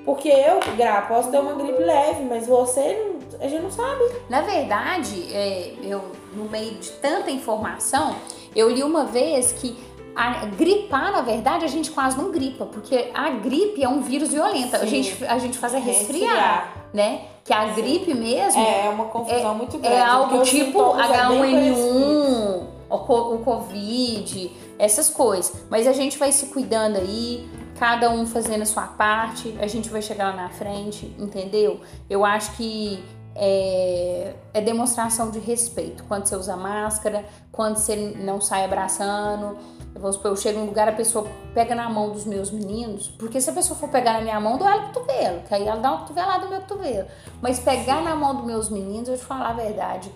Porque 0.05 0.29
eu, 0.29 0.59
Gra, 0.77 1.03
posso 1.03 1.31
ter 1.31 1.39
uma 1.39 1.55
gripe 1.55 1.83
leve, 1.83 2.23
mas 2.25 2.47
você, 2.47 2.95
não- 3.05 3.18
a 3.41 3.49
gente 3.49 3.63
não 3.63 3.71
sabe. 3.71 4.05
Na 4.29 4.41
verdade, 4.43 5.33
é, 5.33 5.75
eu, 5.83 6.13
no 6.35 6.45
meio 6.49 6.75
de 6.75 6.91
tanta 6.93 7.31
informação, 7.31 8.17
eu 8.55 8.71
li 8.71 8.83
uma 8.83 9.05
vez 9.05 9.53
que 9.53 9.77
a 10.17 10.47
gripar, 10.47 11.13
na 11.13 11.21
verdade, 11.21 11.65
a 11.65 11.69
gente 11.69 11.93
quase 11.93 12.17
não 12.19 12.33
gripa, 12.33 12.67
porque 12.67 13.11
a 13.15 13.31
gripe 13.31 13.83
é 13.85 13.89
um 13.89 14.01
vírus 14.03 14.31
violento. 14.31 14.75
A 14.75 14.81
Sim. 14.81 14.87
gente, 14.89 15.25
a 15.25 15.39
gente 15.39 15.57
faz 15.57 15.75
é 15.75 15.79
resfriar, 15.79 16.31
Resfriar. 16.35 16.75
né? 16.93 17.21
Que 17.45 17.53
a 17.53 17.67
gripe 17.67 18.13
mesmo 18.15 18.61
É, 18.61 18.87
é 18.87 18.89
uma 18.91 19.05
confusão 19.07 19.55
muito 19.55 19.79
grande. 19.79 19.95
é 19.97 20.01
porque 20.01 20.11
algo 20.11 20.41
os 20.43 20.49
tipo 20.51 20.81
é 20.99 21.09
bem 21.09 21.39
parecido. 21.39 22.67
H1N1, 22.91 23.35
o 23.35 23.39
Covid, 23.45 24.51
essas 24.79 25.09
coisas. 25.09 25.53
Mas 25.71 25.87
a 25.87 25.93
gente 25.93 26.19
vai 26.19 26.33
se 26.33 26.47
cuidando 26.47 26.97
aí, 26.97 27.49
cada 27.79 28.11
um 28.11 28.27
fazendo 28.27 28.63
a 28.63 28.67
sua 28.67 28.83
parte, 28.89 29.57
a 29.61 29.67
gente 29.69 29.89
vai 29.89 30.03
chegar 30.03 30.31
lá 30.35 30.43
na 30.43 30.49
frente, 30.49 31.15
entendeu? 31.19 31.81
Eu 32.11 32.25
acho 32.25 32.57
que 32.57 32.99
é, 33.35 34.35
é, 34.53 34.61
demonstração 34.61 35.31
de 35.31 35.39
respeito. 35.39 36.05
Quando 36.05 36.27
você 36.27 36.37
usa 36.37 36.57
máscara, 36.57 37.25
quando 37.53 37.77
você 37.77 37.97
não 38.19 38.41
sai 38.41 38.65
abraçando. 38.65 39.57
Vamos 39.95 40.17
supor, 40.17 40.31
eu 40.31 40.37
chego 40.37 40.61
num 40.61 40.67
lugar, 40.67 40.89
a 40.89 40.93
pessoa 40.93 41.27
pega 41.55 41.75
na 41.75 41.89
mão 41.89 42.11
dos 42.11 42.25
meus 42.25 42.51
meninos, 42.53 43.09
porque 43.09 43.41
se 43.41 43.51
a 43.51 43.53
pessoa 43.53 43.77
for 43.77 43.89
pegar 43.89 44.13
na 44.13 44.21
minha 44.21 44.39
mão, 44.39 44.57
dou 44.57 44.69
ela 44.69 44.83
o 44.83 44.93
cotovelo, 44.93 45.43
que 45.43 45.55
aí 45.55 45.67
ela 45.67 45.81
dá 45.81 45.91
uma 45.91 46.01
cotovelada 46.03 46.45
no 46.45 46.51
meu 46.51 46.61
cotovelo. 46.61 47.09
Mas 47.43 47.59
pegar 47.59 48.01
na 48.03 48.15
mão 48.15 48.37
dos 48.37 48.45
meus 48.45 48.69
meninos, 48.69 49.09
eu 49.09 49.19
te 49.19 49.25
falar 49.25 49.51
a 49.51 49.53
verdade, 49.55 50.13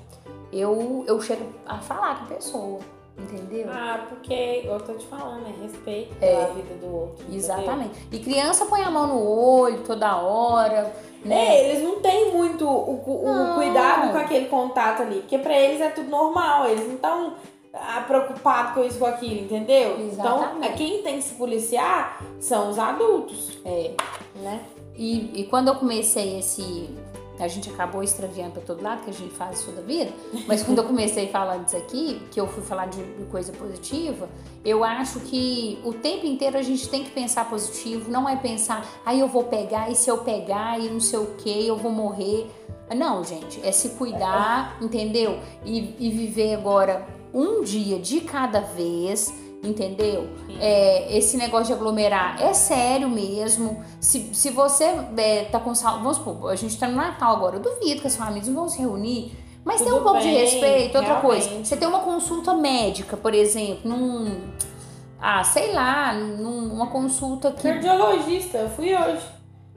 eu, 0.53 1.05
eu 1.09 1.21
chego 1.21 1.45
a 1.67 1.79
falar 1.79 2.19
com 2.19 2.25
a 2.25 2.37
pessoa. 2.37 2.81
Entendeu? 3.19 3.69
Ah, 3.71 4.07
porque 4.09 4.63
eu 4.65 4.81
tô 4.81 4.95
te 4.95 5.07
falando, 5.07 5.47
é 5.47 5.63
respeito 5.63 6.15
é, 6.21 6.47
vida 6.55 6.75
do 6.81 6.95
outro. 6.95 7.25
Exatamente. 7.31 8.01
Entendeu? 8.01 8.21
E 8.21 8.25
criança 8.25 8.67
põe 8.67 8.83
a 8.83 8.91
mão 8.91 9.07
no 9.07 9.23
olho 9.23 9.79
toda 9.85 10.17
hora. 10.17 10.95
Né? 11.25 11.35
É, 11.35 11.71
eles 11.71 11.85
não 11.85 12.01
têm 12.01 12.33
muito 12.33 12.67
o, 12.67 12.95
o, 12.95 13.55
cuidado 13.55 14.11
com 14.11 14.19
aquele 14.19 14.47
contato 14.47 15.03
ali, 15.03 15.21
porque 15.21 15.39
para 15.39 15.57
eles 15.57 15.81
é 15.81 15.91
tudo 15.91 16.09
normal, 16.09 16.69
eles 16.69 16.87
não 16.87 16.95
estão 16.95 17.35
ah, 17.73 18.05
preocupados 18.07 18.75
com 18.75 18.85
isso 18.85 18.99
com 18.99 19.07
aquilo, 19.07 19.41
entendeu? 19.41 20.01
Exatamente. 20.01 20.57
Então, 20.59 20.77
quem 20.77 21.03
tem 21.03 21.17
que 21.19 21.23
se 21.23 21.35
policiar 21.35 22.21
são 22.41 22.71
os 22.71 22.79
adultos. 22.79 23.59
É. 23.65 23.93
Né? 24.37 24.61
E, 24.97 25.43
e 25.43 25.45
quando 25.45 25.69
eu 25.69 25.77
comecei 25.77 26.39
esse 26.39 26.91
a 27.39 27.49
gente 27.49 27.69
acabou 27.71 28.03
extraviando 28.03 28.53
para 28.53 28.63
todo 28.63 28.83
lado, 28.83 29.05
que 29.05 29.11
a 29.11 29.13
gente 29.13 29.35
faz 29.35 29.61
isso 29.61 29.73
da 29.73 29.83
vida. 29.83 30.13
Mas 30.47 30.63
quando 30.63 30.79
eu 30.79 30.85
comecei 30.85 31.29
falando 31.29 31.65
disso 31.65 31.77
aqui, 31.77 32.23
que 32.31 32.41
eu 32.41 32.47
fui 32.47 32.63
falar 32.63 32.87
de 32.87 33.03
coisa 33.31 33.53
positiva, 33.53 34.29
eu 34.65 34.85
acho 34.85 35.21
que 35.21 35.79
o 35.85 35.93
tempo 35.93 36.27
inteiro 36.27 36.57
a 36.57 36.63
gente 36.63 36.89
tem 36.89 37.05
que 37.05 37.11
pensar 37.11 37.49
positivo, 37.49 38.11
não 38.11 38.29
é 38.29 38.37
pensar, 38.37 38.87
aí 39.05 39.19
eu 39.21 39.29
vou 39.29 39.45
pegar, 39.45 39.91
e 39.91 39.95
se 39.95 40.11
eu 40.11 40.19
pegar, 40.19 40.79
e 40.79 40.89
não 40.89 41.01
sei 41.01 41.19
o 41.19 41.35
que, 41.39 41.67
eu 41.67 41.77
vou 41.77 41.91
morrer. 41.91 42.51
Não, 42.95 43.25
gente, 43.25 43.61
é 43.67 43.73
se 43.73 43.91
cuidar, 43.91 44.77
entendeu? 44.81 45.39
E, 45.65 45.97
e 45.99 46.11
viver 46.11 46.55
agora 46.55 47.07
um 47.33 47.63
dia 47.63 47.99
de 47.99 48.21
cada 48.21 48.61
vez 48.61 49.33
entendeu? 49.63 50.29
É, 50.59 51.17
esse 51.17 51.37
negócio 51.37 51.67
de 51.67 51.73
aglomerar 51.75 52.43
é 52.43 52.53
sério 52.53 53.09
mesmo. 53.09 53.83
Se, 54.01 54.35
se 54.35 54.51
você 54.51 54.85
é, 55.17 55.45
tá 55.45 55.61
com 55.61 55.75
saúde, 55.75 56.03
vamos 56.03 56.17
supor, 56.19 56.51
a 56.51 56.57
gente 56.57 56.79
tá 56.79 56.89
no 56.89 56.97
Natal 56.97 57.37
agora, 57.37 57.57
eu 57.57 57.61
duvido 57.61 58.01
que 58.01 58.07
as 58.07 58.17
famílias 58.17 58.49
não 58.49 58.55
vão 58.55 58.69
se 58.69 58.79
reunir. 58.79 59.33
Mas 59.65 59.79
Tudo 59.79 59.91
tem 59.91 59.99
um 60.01 60.03
pouco 60.03 60.19
bem, 60.19 60.29
de 60.29 60.41
respeito, 60.41 60.99
outra 60.99 61.21
realmente. 61.21 61.49
coisa. 61.49 61.65
Você 61.65 61.77
tem 61.77 61.87
uma 61.87 62.01
consulta 62.01 62.53
médica, 62.55 63.17
por 63.17 63.33
exemplo, 63.33 63.89
num. 63.89 64.41
Ah, 65.21 65.45
sei 65.45 65.73
lá, 65.73 66.13
numa 66.13 66.89
consulta 66.89 67.53
que. 67.53 67.63
Cardiologista, 67.63 68.59
eu 68.59 68.71
fui 68.71 68.93
hoje 68.93 69.25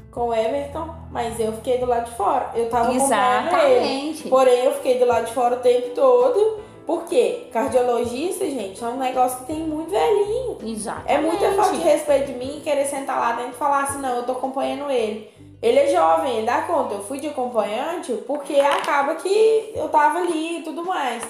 com 0.10 0.30
o 0.30 0.34
Everton, 0.34 0.96
mas 1.12 1.40
eu 1.40 1.52
fiquei 1.54 1.78
do 1.78 1.86
lado 1.86 2.06
de 2.06 2.18
fora. 2.18 2.50
Eu 2.56 2.68
tava 2.68 2.96
Exatamente. 2.96 4.22
Ele, 4.22 4.30
porém, 4.30 4.64
eu 4.64 4.74
fiquei 4.74 4.98
do 4.98 5.06
lado 5.06 5.26
de 5.26 5.34
fora 5.34 5.58
o 5.58 5.60
tempo 5.60 5.90
todo 5.94 6.58
por 6.86 7.06
quê? 7.06 7.48
Cardiologista, 7.52 8.46
gente, 8.46 8.84
é 8.84 8.88
um 8.88 8.98
negócio 8.98 9.40
que 9.40 9.46
tem 9.46 9.60
muito 9.60 9.90
velhinho. 9.90 10.58
Exatamente. 10.64 11.12
É 11.12 11.18
muita 11.20 11.52
falta 11.54 11.76
de 11.76 11.82
respeito 11.82 12.28
de 12.28 12.34
mim 12.34 12.62
querer 12.64 12.86
sentar 12.86 13.20
lá 13.20 13.32
dentro 13.34 13.54
e 13.54 13.56
falar 13.56 13.84
assim, 13.84 14.00
não, 14.00 14.18
eu 14.18 14.24
tô 14.24 14.34
acompanhando 14.34 14.90
ele. 14.92 15.30
Ele 15.62 15.80
é 15.80 15.88
jovem, 15.92 16.38
ele 16.38 16.46
dá 16.46 16.62
conta. 16.62 16.94
Eu 16.94 17.04
fui 17.04 17.20
de 17.20 17.28
acompanhante 17.28 18.14
porque 18.28 18.60
acaba 18.60 19.16
que 19.16 19.72
eu 19.74 19.90
tava 19.90 20.20
ali 20.20 20.60
e 20.60 20.62
tudo 20.62 20.86
mais. 20.86 21.24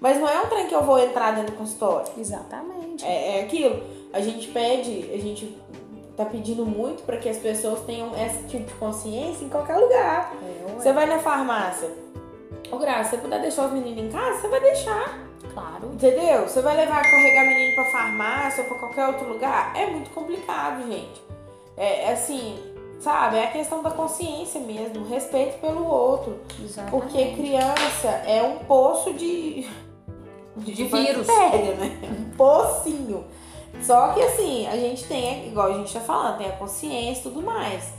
Mas 0.00 0.18
não 0.18 0.28
é 0.28 0.40
um 0.40 0.46
trem 0.46 0.66
que 0.66 0.74
eu 0.74 0.82
vou 0.82 0.98
entrar 0.98 1.32
dentro 1.32 1.52
do 1.52 1.58
consultório. 1.58 2.08
Exatamente. 2.18 3.04
É, 3.04 3.38
é 3.38 3.42
aquilo. 3.42 3.80
A 4.12 4.20
gente 4.20 4.48
pede, 4.48 5.10
a 5.12 5.18
gente 5.18 5.56
tá 6.16 6.24
pedindo 6.24 6.66
muito 6.66 7.04
para 7.04 7.18
que 7.18 7.28
as 7.28 7.36
pessoas 7.36 7.80
tenham 7.82 8.10
esse 8.16 8.48
tipo 8.48 8.64
de 8.64 8.74
consciência 8.74 9.44
em 9.44 9.48
qualquer 9.48 9.76
lugar. 9.76 10.34
É, 10.42 10.72
Você 10.72 10.92
vai 10.92 11.06
na 11.06 11.20
farmácia 11.20 11.88
Ô, 12.70 12.78
Graça, 12.78 13.10
se 13.10 13.16
você 13.16 13.22
puder 13.22 13.40
deixar 13.40 13.66
os 13.66 13.72
meninos 13.72 14.04
em 14.04 14.10
casa, 14.10 14.40
você 14.40 14.48
vai 14.48 14.60
deixar. 14.60 15.18
Claro. 15.52 15.90
Entendeu? 15.92 16.42
Você 16.42 16.60
vai 16.60 16.76
levar, 16.76 17.02
carregar 17.02 17.46
menino 17.46 17.74
pra 17.74 17.84
farmácia 17.86 18.62
ou 18.62 18.68
pra 18.68 18.78
qualquer 18.78 19.06
outro 19.06 19.28
lugar. 19.28 19.74
É 19.76 19.86
muito 19.86 20.10
complicado, 20.10 20.86
gente. 20.90 21.22
É, 21.76 22.04
é 22.04 22.12
assim, 22.12 22.58
sabe? 23.00 23.36
É 23.36 23.44
a 23.44 23.50
questão 23.50 23.82
da 23.82 23.90
consciência 23.90 24.60
mesmo, 24.60 25.06
respeito 25.08 25.58
pelo 25.60 25.84
outro. 25.86 26.38
Exatamente. 26.62 26.90
Porque 26.90 27.34
criança 27.34 28.08
é 28.26 28.42
um 28.42 28.58
poço 28.64 29.12
de. 29.14 29.66
de, 30.56 30.72
de 30.72 30.84
vírus. 30.84 31.26
Bactéria, 31.26 31.74
né? 31.74 31.98
Um 32.02 32.36
pocinho. 32.36 33.24
Só 33.82 34.12
que 34.12 34.22
assim, 34.22 34.66
a 34.66 34.76
gente 34.76 35.04
tem, 35.04 35.48
igual 35.48 35.68
a 35.68 35.72
gente 35.74 35.92
tá 35.92 36.00
falando, 36.00 36.38
tem 36.38 36.48
a 36.48 36.52
consciência 36.52 37.20
e 37.20 37.22
tudo 37.22 37.42
mais. 37.42 37.92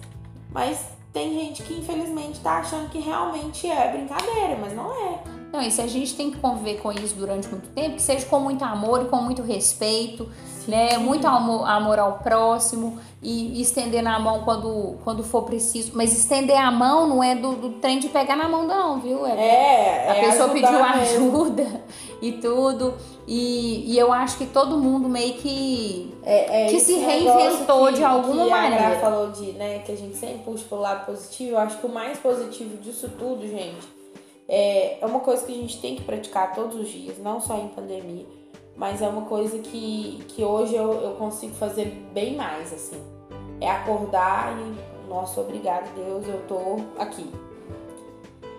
Mas 0.51 0.79
tem 1.11 1.33
gente 1.33 1.63
que 1.63 1.73
infelizmente 1.73 2.39
tá 2.39 2.59
achando 2.59 2.89
que 2.89 2.99
realmente 2.99 3.67
é 3.67 3.91
brincadeira, 3.91 4.57
mas 4.59 4.75
não 4.75 4.91
é. 4.93 5.23
Não, 5.51 5.61
e 5.61 5.71
se 5.71 5.81
a 5.81 5.87
gente 5.87 6.15
tem 6.15 6.29
que 6.29 6.37
conviver 6.37 6.79
com 6.79 6.91
isso 6.91 7.15
durante 7.15 7.47
muito 7.47 7.67
tempo, 7.69 7.95
que 7.95 8.01
seja 8.01 8.25
com 8.27 8.39
muito 8.39 8.63
amor 8.63 9.03
e 9.03 9.05
com 9.05 9.17
muito 9.17 9.41
respeito, 9.41 10.29
né? 10.69 10.97
Muito 10.97 11.27
amor, 11.27 11.67
amor, 11.67 11.99
ao 11.99 12.19
próximo 12.19 12.99
e 13.21 13.61
estender 13.61 14.05
a 14.07 14.17
mão 14.17 14.43
quando, 14.43 14.95
quando 15.03 15.23
for 15.23 15.43
preciso. 15.43 15.91
Mas 15.95 16.17
estender 16.17 16.57
a 16.57 16.71
mão 16.71 17.07
não 17.07 17.23
é 17.23 17.35
do, 17.35 17.55
do 17.55 17.69
trem 17.71 17.99
de 17.99 18.07
pegar 18.09 18.35
na 18.35 18.47
mão, 18.47 18.65
não, 18.65 18.99
viu? 18.99 19.25
É, 19.25 19.31
é 19.31 20.09
a 20.09 20.15
é 20.15 20.29
pessoa 20.29 20.49
pediu 20.49 20.83
ajuda 20.83 21.83
e 22.21 22.31
tudo. 22.33 22.93
E, 23.27 23.93
e 23.93 23.99
eu 23.99 24.13
acho 24.13 24.37
que 24.37 24.45
todo 24.45 24.77
mundo 24.77 25.09
meio 25.09 25.33
que, 25.33 26.15
é, 26.23 26.65
é 26.65 26.69
que 26.69 26.79
se 26.79 26.93
reinventou 26.93 27.87
que, 27.87 27.93
de 27.95 28.03
alguma 28.03 28.45
que 28.45 28.49
maneira. 28.49 28.87
A 28.87 28.99
falou 28.99 29.31
de, 29.31 29.51
né, 29.51 29.79
que 29.79 29.91
a 29.91 29.97
gente 29.97 30.15
sempre 30.15 30.39
puxa 30.45 30.63
pro 30.69 30.79
lado 30.79 31.05
positivo. 31.05 31.51
Eu 31.51 31.59
acho 31.59 31.77
que 31.77 31.85
o 31.85 31.89
mais 31.89 32.17
positivo 32.17 32.77
disso 32.77 33.09
tudo, 33.19 33.47
gente 33.47 33.99
é, 34.49 34.97
é 34.99 35.05
uma 35.05 35.19
coisa 35.19 35.45
que 35.45 35.51
a 35.51 35.55
gente 35.55 35.79
tem 35.79 35.95
que 35.95 36.01
praticar 36.01 36.55
todos 36.55 36.75
os 36.75 36.89
dias, 36.89 37.19
não 37.19 37.39
só 37.39 37.55
em 37.55 37.67
pandemia, 37.67 38.25
mas 38.79 39.01
é 39.01 39.07
uma 39.09 39.23
coisa 39.23 39.59
que, 39.59 40.23
que 40.29 40.43
hoje 40.43 40.73
eu, 40.73 40.93
eu 40.93 41.11
consigo 41.15 41.53
fazer 41.55 41.85
bem 42.13 42.37
mais, 42.37 42.71
assim. 42.73 42.99
É 43.59 43.69
acordar 43.69 44.57
e, 44.57 45.09
nossa, 45.09 45.41
obrigado 45.41 45.93
Deus, 45.93 46.25
eu 46.25 46.41
tô 46.47 46.77
aqui. 46.97 47.29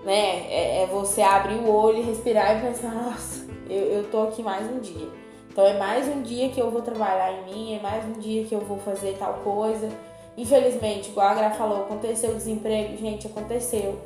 Né? 0.04 0.46
É, 0.52 0.83
é 0.83 0.87
você 0.87 1.22
abrir 1.22 1.56
o 1.56 1.72
olho 1.72 2.04
respirar 2.04 2.59
e 2.59 2.61
pensar, 2.61 2.94
nossa, 2.94 3.46
eu, 3.68 3.83
eu 3.83 4.11
tô 4.11 4.24
aqui 4.24 4.42
mais 4.42 4.70
um 4.70 4.78
dia. 4.78 5.09
Então 5.50 5.64
é 5.66 5.78
mais 5.78 6.06
um 6.06 6.20
dia 6.20 6.50
que 6.50 6.61
eu 6.61 6.70
vou 6.70 6.83
trabalhar 6.83 7.33
em 7.33 7.44
mim, 7.46 7.76
é 7.76 7.80
mais 7.80 8.04
um 8.04 8.20
dia 8.20 8.44
que 8.44 8.54
eu 8.54 8.61
vou 8.61 8.78
fazer 8.78 9.16
tal 9.18 9.35
coisa. 9.42 9.88
Infelizmente, 10.37 11.09
igual 11.09 11.28
a 11.28 11.35
Gra 11.35 11.50
falou, 11.50 11.80
aconteceu 11.80 12.33
o 12.33 12.35
desemprego, 12.35 12.94
gente, 12.96 13.26
aconteceu 13.26 13.98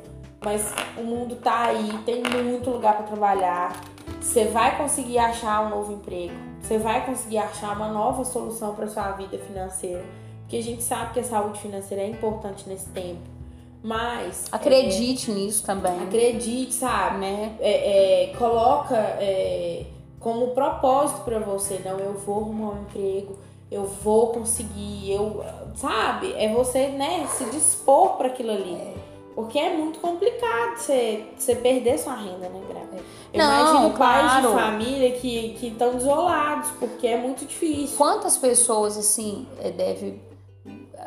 mas 0.45 0.71
o 0.95 1.01
mundo 1.01 1.37
tá 1.37 1.65
aí, 1.65 1.97
tem 2.05 2.21
muito 2.21 2.69
lugar 2.69 2.97
para 2.97 3.07
trabalhar. 3.07 3.94
Você 4.21 4.45
vai 4.45 4.77
conseguir 4.77 5.17
achar 5.17 5.65
um 5.65 5.69
novo 5.69 5.93
emprego, 5.93 6.33
você 6.61 6.77
vai 6.77 7.05
conseguir 7.05 7.37
achar 7.37 7.75
uma 7.75 7.87
nova 7.87 8.25
solução 8.25 8.75
para 8.75 8.87
sua 8.87 9.11
vida 9.11 9.37
financeira, 9.37 10.03
porque 10.41 10.57
a 10.57 10.63
gente 10.63 10.83
sabe 10.83 11.13
que 11.13 11.19
a 11.19 11.23
saúde 11.23 11.59
financeira 11.59 12.03
é 12.03 12.07
importante 12.07 12.67
nesse 12.67 12.89
tempo. 12.89 13.21
Mas 13.83 14.45
acredite 14.51 15.29
é, 15.29 15.33
nisso 15.35 15.63
também. 15.63 15.99
Acredite, 16.01 16.73
sabe? 16.73 17.19
Né? 17.19 17.55
É, 17.59 18.31
é, 18.31 18.35
coloca 18.35 18.95
é, 18.95 19.85
como 20.19 20.47
propósito 20.49 21.21
para 21.21 21.37
você, 21.37 21.79
não, 21.85 21.99
eu 21.99 22.13
vou 22.13 22.41
arrumar 22.41 22.71
um 22.71 22.81
emprego, 22.81 23.37
eu 23.71 23.85
vou 23.85 24.29
conseguir, 24.29 25.11
eu, 25.11 25.43
sabe? 25.75 26.33
É 26.33 26.51
você, 26.51 26.87
né, 26.87 27.27
se 27.27 27.45
dispor 27.45 28.17
para 28.17 28.27
aquilo 28.27 28.51
ali. 28.51 28.95
É. 29.35 29.41
Porque 29.41 29.59
é 29.59 29.75
muito 29.75 29.99
complicado 29.99 30.77
você, 30.77 31.25
você 31.37 31.55
perder 31.55 31.99
sua 31.99 32.15
renda, 32.15 32.47
né, 32.49 32.61
Gra? 32.67 32.85
Eu 33.33 33.39
Não, 33.39 33.45
imagino 33.45 33.93
claro. 33.93 34.29
pais 34.29 34.41
de 34.41 34.53
família 34.53 35.11
que 35.11 35.67
estão 35.67 35.93
desolados, 35.93 36.71
porque 36.79 37.05
é 37.05 37.17
muito 37.17 37.45
difícil. 37.45 37.97
Quantas 37.97 38.37
pessoas, 38.37 38.97
assim, 38.97 39.45
eh, 39.59 39.71
deve, 39.71 40.21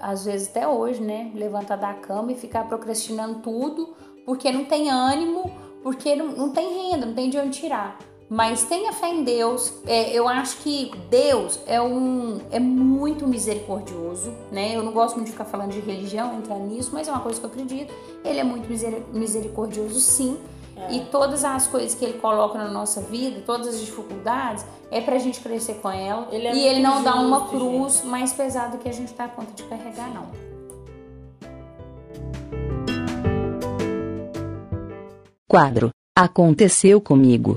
às 0.02 0.26
vezes 0.26 0.48
até 0.48 0.68
hoje, 0.68 1.00
né, 1.00 1.30
levantar 1.34 1.76
da 1.76 1.94
cama 1.94 2.30
e 2.32 2.34
ficar 2.34 2.68
procrastinando 2.68 3.36
tudo, 3.36 3.96
porque 4.26 4.52
não 4.52 4.66
tem 4.66 4.90
ânimo, 4.90 5.50
porque 5.82 6.14
não, 6.14 6.26
não 6.26 6.50
tem 6.50 6.90
renda, 6.90 7.06
não 7.06 7.14
tem 7.14 7.30
de 7.30 7.38
onde 7.38 7.58
tirar. 7.58 7.98
Mas 8.30 8.64
tenha 8.64 8.92
fé 8.92 9.08
em 9.08 9.24
Deus. 9.24 9.72
É, 9.86 10.12
eu 10.12 10.28
acho 10.28 10.58
que 10.58 10.92
Deus 11.08 11.58
é 11.66 11.80
um 11.80 12.40
é 12.50 12.60
muito 12.60 13.26
misericordioso, 13.26 14.34
né? 14.52 14.76
Eu 14.76 14.82
não 14.82 14.92
gosto 14.92 15.14
muito 15.14 15.26
de 15.26 15.32
ficar 15.32 15.46
falando 15.46 15.72
de 15.72 15.80
religião, 15.80 16.36
entrar 16.36 16.58
nisso, 16.58 16.90
mas 16.92 17.08
é 17.08 17.10
uma 17.10 17.20
coisa 17.20 17.40
que 17.40 17.46
eu 17.46 17.50
acredito. 17.50 17.92
Ele 18.22 18.38
é 18.38 18.44
muito 18.44 18.68
misericordioso, 19.12 19.98
sim. 20.00 20.38
É. 20.76 20.92
E 20.92 21.00
todas 21.06 21.42
as 21.42 21.66
coisas 21.66 21.94
que 21.94 22.04
ele 22.04 22.18
coloca 22.18 22.58
na 22.58 22.68
nossa 22.68 23.00
vida, 23.00 23.42
todas 23.46 23.68
as 23.68 23.80
dificuldades, 23.80 24.64
é 24.90 25.00
pra 25.00 25.18
gente 25.18 25.40
crescer 25.40 25.74
com 25.76 25.90
ela. 25.90 26.28
Ele 26.30 26.46
é 26.46 26.54
e 26.54 26.66
ele 26.66 26.80
não 26.80 27.02
dá 27.02 27.14
uma 27.14 27.48
cruz 27.48 27.96
gente. 27.96 28.06
mais 28.06 28.32
pesada 28.32 28.76
que 28.76 28.88
a 28.88 28.92
gente 28.92 29.14
dá 29.14 29.26
conta 29.26 29.52
de 29.52 29.62
carregar, 29.64 30.12
não. 30.12 30.26
Quadro. 35.48 35.90
Aconteceu 36.14 37.00
comigo. 37.00 37.56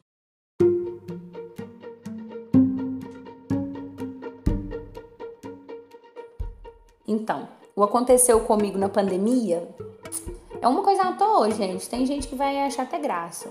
Então, 7.12 7.48
o 7.76 7.84
aconteceu 7.84 8.40
comigo 8.40 8.78
na 8.78 8.88
pandemia 8.88 9.68
é 10.62 10.68
uma 10.68 10.82
coisa 10.82 11.04
à 11.04 11.12
toa, 11.12 11.52
gente. 11.52 11.90
Tem 11.90 12.06
gente 12.06 12.28
que 12.28 12.36
vai 12.36 12.62
achar 12.62 12.84
até 12.84 12.98
graça. 12.98 13.50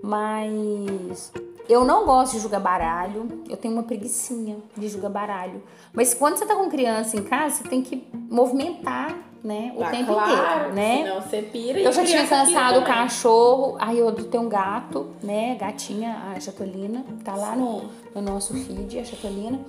Mas 0.00 1.32
eu 1.68 1.84
não 1.84 2.04
gosto 2.04 2.34
de 2.34 2.40
jogar 2.40 2.60
baralho. 2.60 3.26
Eu 3.48 3.56
tenho 3.56 3.74
uma 3.74 3.82
preguiçinha 3.82 4.58
de 4.76 4.88
jogar 4.88 5.08
baralho. 5.08 5.60
Mas 5.92 6.14
quando 6.14 6.36
você 6.36 6.46
tá 6.46 6.54
com 6.54 6.70
criança 6.70 7.16
em 7.16 7.22
casa, 7.24 7.56
você 7.56 7.68
tem 7.68 7.82
que 7.82 8.06
movimentar 8.12 9.18
né? 9.42 9.72
O 9.74 9.82
Ah, 9.82 9.90
tempo 9.90 10.12
claro, 10.12 10.32
inteiro, 10.32 10.74
né? 10.74 10.98
Senão 10.98 11.22
você 11.22 11.42
pira 11.42 11.78
e 11.78 11.84
Eu 11.84 11.92
já 11.92 12.04
tinha 12.04 12.26
cansado 12.26 12.80
o 12.80 12.84
cachorro, 12.84 13.76
aí 13.78 13.98
eu 13.98 14.12
tenho 14.12 14.44
um 14.44 14.48
gato, 14.48 15.08
né? 15.22 15.56
Gatinha, 15.56 16.32
a 16.34 16.40
Chatolina, 16.40 17.04
tá 17.24 17.34
lá 17.34 17.56
no, 17.56 17.84
no 18.14 18.20
nosso 18.20 18.54
feed, 18.54 18.98
a 18.98 19.04
Chatolina. 19.04 19.60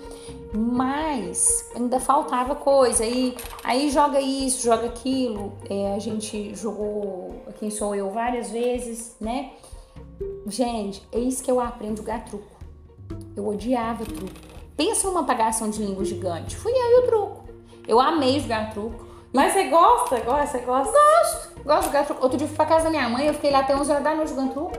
Mas 0.54 1.72
ainda 1.76 2.00
faltava 2.00 2.56
coisa. 2.56 3.04
Aí, 3.04 3.36
aí 3.64 3.90
joga 3.90 4.20
isso, 4.20 4.64
joga 4.64 4.88
aquilo. 4.88 5.54
É, 5.70 5.96
a 5.96 6.00
gente 6.00 6.54
jogou 6.56 7.44
Quem 7.60 7.70
Sou 7.70 7.96
Eu 7.96 8.10
várias 8.12 8.52
vezes, 8.52 9.16
né? 9.20 9.52
Gente, 10.48 11.02
é 11.12 11.20
isso 11.20 11.44
que 11.44 11.50
eu 11.50 11.60
aprendo 11.60 11.98
jogar 11.98 12.26
truco. 12.26 12.46
Eu 13.36 13.48
odiava 13.48 14.04
truco. 14.04 14.34
Pensa 14.76 15.08
numa 15.08 15.22
apagação 15.22 15.70
de 15.70 15.82
língua 15.82 16.04
gigante. 16.04 16.56
Fui 16.56 16.72
eu 16.72 16.76
e 16.76 17.00
o 17.00 17.08
truco. 17.08 17.44
Eu 17.88 18.00
amei 18.00 18.40
jogar 18.40 18.72
truco. 18.72 19.11
Mas 19.34 19.54
você 19.54 19.64
gosta? 19.66 20.20
Gosta? 20.20 20.48
Você 20.48 20.60
gosta? 20.60 21.00
Gosto 21.64 21.80
de 21.82 21.86
jogar 21.88 22.06
truco. 22.06 22.24
Outro 22.24 22.38
dia 22.38 22.46
eu 22.46 22.50
fui 22.50 22.58
pra 22.58 22.66
casa 22.66 22.86
da 22.86 22.90
minha 22.90 23.08
mãe, 23.08 23.28
eu 23.28 23.34
fiquei 23.34 23.52
lá 23.52 23.60
até 23.60 23.76
11 23.76 23.92
horas 23.92 24.04
da 24.04 24.16
noite 24.16 24.30
jogando 24.30 24.52
truco. 24.54 24.72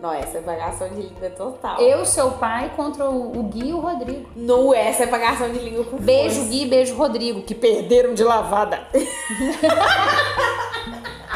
Não, 0.00 0.12
essa 0.12 0.36
é 0.36 0.40
pagação 0.42 0.88
de 0.90 1.00
língua 1.00 1.30
total. 1.30 1.80
Eu, 1.80 2.04
seu 2.04 2.32
pai, 2.32 2.70
contra 2.76 3.08
o, 3.08 3.42
Gui 3.44 3.70
e 3.70 3.72
o 3.72 3.80
Rodrigo. 3.80 4.28
Não, 4.36 4.74
essa 4.74 5.04
é 5.04 5.06
pagação 5.06 5.50
de 5.50 5.58
língua 5.58 5.82
com 5.84 5.96
Beijo, 5.96 6.34
força. 6.36 6.50
Gui, 6.50 6.66
beijo, 6.66 6.94
Rodrigo, 6.94 7.40
que 7.40 7.54
perderam 7.54 8.12
de 8.14 8.22
lavada. 8.22 8.86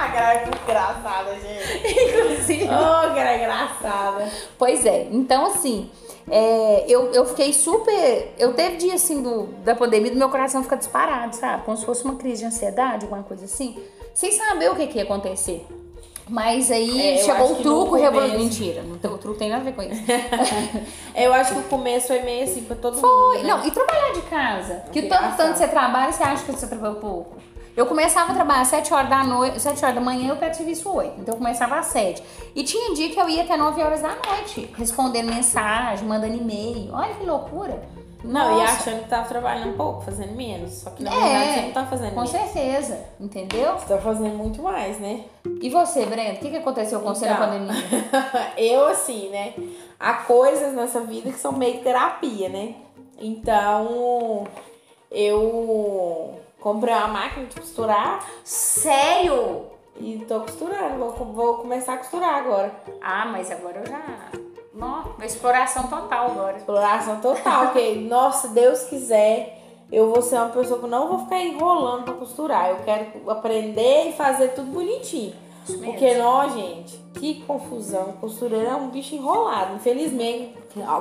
Ah, 0.01 0.09
cara, 0.13 0.39
que 0.39 0.63
engraçada, 0.63 1.35
gente. 1.41 2.05
Inclusive. 2.05 2.65
Oh, 2.67 3.15
que 3.15 3.19
era 3.19 3.37
engraçada. 3.37 4.29
Pois 4.57 4.87
é, 4.87 5.09
então 5.11 5.47
assim, 5.47 5.91
é, 6.31 6.85
eu, 6.89 7.13
eu 7.13 7.25
fiquei 7.27 7.53
super. 7.53 8.35
Eu 8.39 8.53
teve 8.55 8.77
dia 8.77 8.95
assim 8.95 9.23
do, 9.23 9.45
da 9.65 9.75
pandemia 9.75 10.11
do 10.11 10.17
meu 10.17 10.29
coração 10.29 10.63
ficar 10.63 10.77
disparado, 10.77 11.35
sabe? 11.37 11.65
Como 11.65 11.77
se 11.77 11.85
fosse 11.85 12.05
uma 12.05 12.17
crise 12.17 12.41
de 12.41 12.47
ansiedade, 12.47 13.05
alguma 13.05 13.23
coisa 13.23 13.45
assim, 13.45 13.77
sem 14.15 14.33
saber 14.33 14.71
o 14.71 14.77
que, 14.77 14.87
que 14.87 14.99
ia 14.99 15.05
acontecer. 15.05 15.67
Mas 16.31 16.71
aí 16.71 17.15
É, 17.15 17.25
chegou 17.25 17.53
o 17.53 17.57
truco 17.57 17.97
no 17.97 18.03
revolu- 18.03 18.27
começo- 18.29 18.39
Mentira, 18.45 18.83
não 18.83 18.99
tem, 18.99 19.11
o 19.11 19.17
truco 19.17 19.39
tem 19.39 19.49
nada 19.49 19.63
a 19.63 19.65
ver 19.65 19.73
com 19.75 19.83
isso. 19.83 20.03
Eu 21.17 21.33
acho 21.33 21.55
que 21.55 21.61
o 21.61 21.63
começo 21.65 22.09
foi 22.09 22.21
meio 22.21 22.45
assim 22.45 22.63
pra 22.65 22.77
todo 22.77 22.99
Foi. 22.99 23.39
mundo. 23.39 23.43
né? 23.47 23.49
Não, 23.55 23.67
e 23.67 23.71
trabalhar 23.71 24.13
de 24.13 24.21
casa. 24.23 24.85
Que 24.93 25.03
tanto, 25.03 25.37
tanto 25.39 25.57
você 25.59 25.67
trabalha, 25.69 26.13
você 26.13 26.23
acha 26.23 26.45
que 26.45 26.53
você 26.53 26.67
trabalha 26.67 26.97
pouco. 26.97 27.37
Eu 27.79 27.87
começava 27.87 28.33
a 28.33 28.35
trabalhar 28.35 28.63
às 28.63 28.69
7 28.69 28.93
horas 28.93 29.09
da 29.09 29.23
noite, 29.23 29.61
7 29.61 29.85
horas 29.85 29.95
da 29.95 30.01
manhã 30.01 30.31
eu 30.31 30.37
pego 30.37 30.53
serviço 30.53 30.93
8. 30.93 31.21
Então 31.21 31.35
eu 31.35 31.39
começava 31.39 31.77
às 31.79 31.87
7. 31.87 32.21
E 32.53 32.65
tinha 32.65 32.93
dia 32.93 33.09
que 33.09 33.21
eu 33.21 33.29
ia 33.29 33.45
até 33.45 33.57
9 33.57 33.81
horas 33.81 34.03
da 34.03 34.09
noite, 34.09 34.69
respondendo 34.77 35.33
mensagem, 35.33 36.05
mandando 36.05 36.35
e-mail. 36.37 36.91
Olha 36.93 37.15
que 37.15 37.25
loucura. 37.25 37.81
Não, 38.25 38.59
e 38.59 38.61
Nossa. 38.63 38.73
achando 38.73 39.05
que 39.05 39.09
tava 39.09 39.29
trabalhando 39.29 39.77
pouco, 39.77 40.01
fazendo 40.01 40.33
menos. 40.35 40.73
Só 40.73 40.91
que 40.91 41.05
na 41.05 41.15
É, 41.15 41.21
verdade 41.21 41.53
você 41.55 41.61
não 41.61 41.71
tá 41.73 41.87
fazendo 41.87 42.09
Com 42.15 42.23
menos. 42.23 42.31
certeza, 42.31 43.01
entendeu? 43.21 43.73
Você 43.79 43.87
tá 43.87 43.99
fazendo 43.99 44.35
muito 44.37 44.61
mais, 44.61 44.99
né? 44.99 45.25
E 45.63 45.71
você, 45.71 46.05
Brenda, 46.05 46.33
o 46.33 46.39
que, 46.39 46.51
que 46.51 46.57
aconteceu 46.57 46.99
com 46.99 47.15
você 47.15 47.27
na 47.27 47.35
Então. 47.35 47.47
pandemia? 47.47 47.85
eu, 48.59 48.89
assim, 48.89 49.29
né? 49.29 49.55
Há 50.01 50.15
coisas 50.15 50.75
nessa 50.75 50.99
vida 51.03 51.31
que 51.31 51.39
são 51.39 51.53
meio 51.53 51.79
terapia, 51.81 52.49
né? 52.49 52.75
Então, 53.21 54.49
eu 55.13 56.41
comprei 56.61 56.95
uma 56.95 57.09
máquina 57.09 57.47
de 57.47 57.61
costurar 57.61 58.25
Sério? 58.45 59.67
e 60.01 60.25
tô 60.27 60.41
costurando. 60.41 60.99
Vou, 60.99 61.13
vou 61.33 61.55
começar 61.59 61.95
a 61.95 61.99
costurar 61.99 62.37
agora. 62.37 62.73
Ah, 63.01 63.27
mas 63.27 63.51
agora 63.51 63.81
eu 63.81 63.87
já. 63.87 64.31
Nossa, 64.73 65.25
exploração 65.25 65.85
total 65.89 66.27
agora. 66.27 66.57
Exploração 66.57 67.21
total, 67.21 67.67
porque, 67.67 67.95
nossa, 68.09 68.49
Deus 68.49 68.85
quiser, 68.85 69.61
eu 69.91 70.13
vou 70.13 70.23
ser 70.23 70.37
uma 70.37 70.51
pessoa 70.51 70.81
que 70.81 70.87
não 70.87 71.09
vou 71.09 71.19
ficar 71.21 71.41
enrolando 71.41 72.05
pra 72.05 72.15
costurar. 72.15 72.71
Eu 72.71 72.77
quero 72.85 73.29
aprender 73.31 74.11
e 74.11 74.13
fazer 74.13 74.49
tudo 74.49 74.71
bonitinho. 74.71 75.35
Isso 75.65 75.79
mesmo. 75.79 75.93
Porque 75.93 76.15
nós, 76.15 76.55
gente, 76.55 76.97
que 77.19 77.43
confusão. 77.43 78.13
Costureira 78.21 78.71
é 78.71 78.75
um 78.75 78.89
bicho 78.89 79.15
enrolado. 79.15 79.75
Infelizmente, 79.77 80.55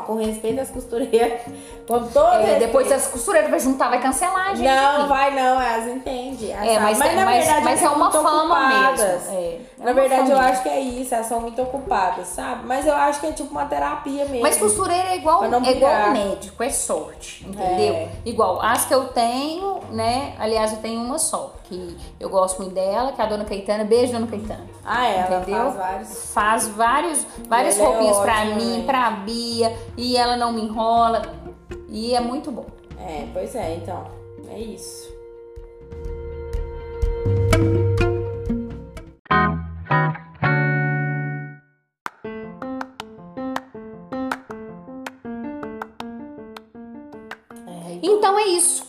com 0.06 0.16
respeito 0.16 0.60
às 0.62 0.70
costureiras, 0.72 1.42
com 1.88 2.00
todo 2.08 2.20
É, 2.36 2.58
depois 2.58 2.92
as 2.92 3.08
costureiras 3.08 3.50
vai 3.52 3.60
juntar, 3.60 3.90
vai 3.90 4.02
cancelar 4.02 4.48
a 4.52 4.56
gente. 4.56 4.66
Não, 4.68 5.00
aqui. 5.02 5.10
vai 5.10 5.36
não, 5.36 5.62
elas 5.62 5.88
entendem. 5.88 6.52
elas 6.52 6.68
É, 6.68 6.74
sabem. 6.76 6.80
mas, 6.82 7.16
na 7.16 7.26
mas, 7.26 7.46
verdade 7.46 7.64
mas 7.66 7.84
é 7.84 7.90
uma 7.90 8.12
fama 8.12 8.44
ocupadas. 8.44 9.00
mesmo. 9.00 9.34
É, 9.38 9.40
é 9.40 9.62
Na 9.84 9.94
verdade, 9.94 10.32
eu 10.32 10.38
acho 10.38 10.64
que 10.64 10.70
é 10.70 10.80
isso, 10.80 11.14
elas 11.14 11.28
são 11.28 11.40
muito 11.40 11.62
ocupadas, 11.62 12.28
sabe? 12.28 12.66
Mas 12.66 12.88
eu 12.88 12.96
acho 12.96 13.20
que 13.20 13.28
é 13.28 13.32
tipo 13.32 13.52
uma 13.52 13.66
terapia 13.66 14.26
mesmo. 14.26 14.42
Mas 14.42 14.58
costureira 14.58 15.10
é 15.10 15.18
igual, 15.18 15.44
é 15.44 15.72
igual 15.72 16.12
médico, 16.12 16.64
é 16.64 16.70
sorte, 16.70 17.46
entendeu? 17.48 17.94
É. 17.96 18.10
Igual 18.26 18.60
as 18.62 18.86
que 18.86 18.94
eu 18.94 19.06
tenho, 19.10 19.82
né? 19.92 20.34
Aliás, 20.40 20.72
eu 20.72 20.80
tenho 20.80 21.02
uma 21.02 21.20
só, 21.20 21.54
que 21.66 21.96
eu 22.20 22.30
gosto 22.30 22.62
muito 22.62 22.74
dela, 22.74 23.12
que 23.12 23.22
é 23.22 23.24
a 23.26 23.28
dona 23.28 23.46
Caetana. 23.46 23.84
Beijo, 23.84 24.14
dona 24.14 24.26
Caetana. 24.28 24.66
Ah, 24.84 25.06
é, 25.08 25.18
ela 25.20 25.42
Entendeu? 25.42 25.64
faz 25.64 25.76
vários. 25.76 26.07
Faz 26.08 26.68
vários, 26.68 27.26
várias 27.48 27.78
ela 27.78 27.88
é 27.88 27.92
roupinhas 27.92 28.18
pra 28.18 28.42
ótima, 28.42 28.56
mim, 28.56 28.78
né? 28.80 28.86
pra 28.86 29.12
Bia, 29.12 29.78
e 29.96 30.18
ela 30.18 30.38
não 30.38 30.54
me 30.54 30.62
enrola. 30.62 31.22
E 31.90 32.14
é 32.14 32.20
muito 32.20 32.52
bom. 32.52 32.66
É, 33.00 33.28
pois 33.34 33.56
é, 33.56 33.76
então. 33.76 34.06
É 34.50 34.60
isso. 34.60 35.16
É, 47.68 48.00
Então 48.02 48.38
é 48.38 48.46
isso. 48.48 48.86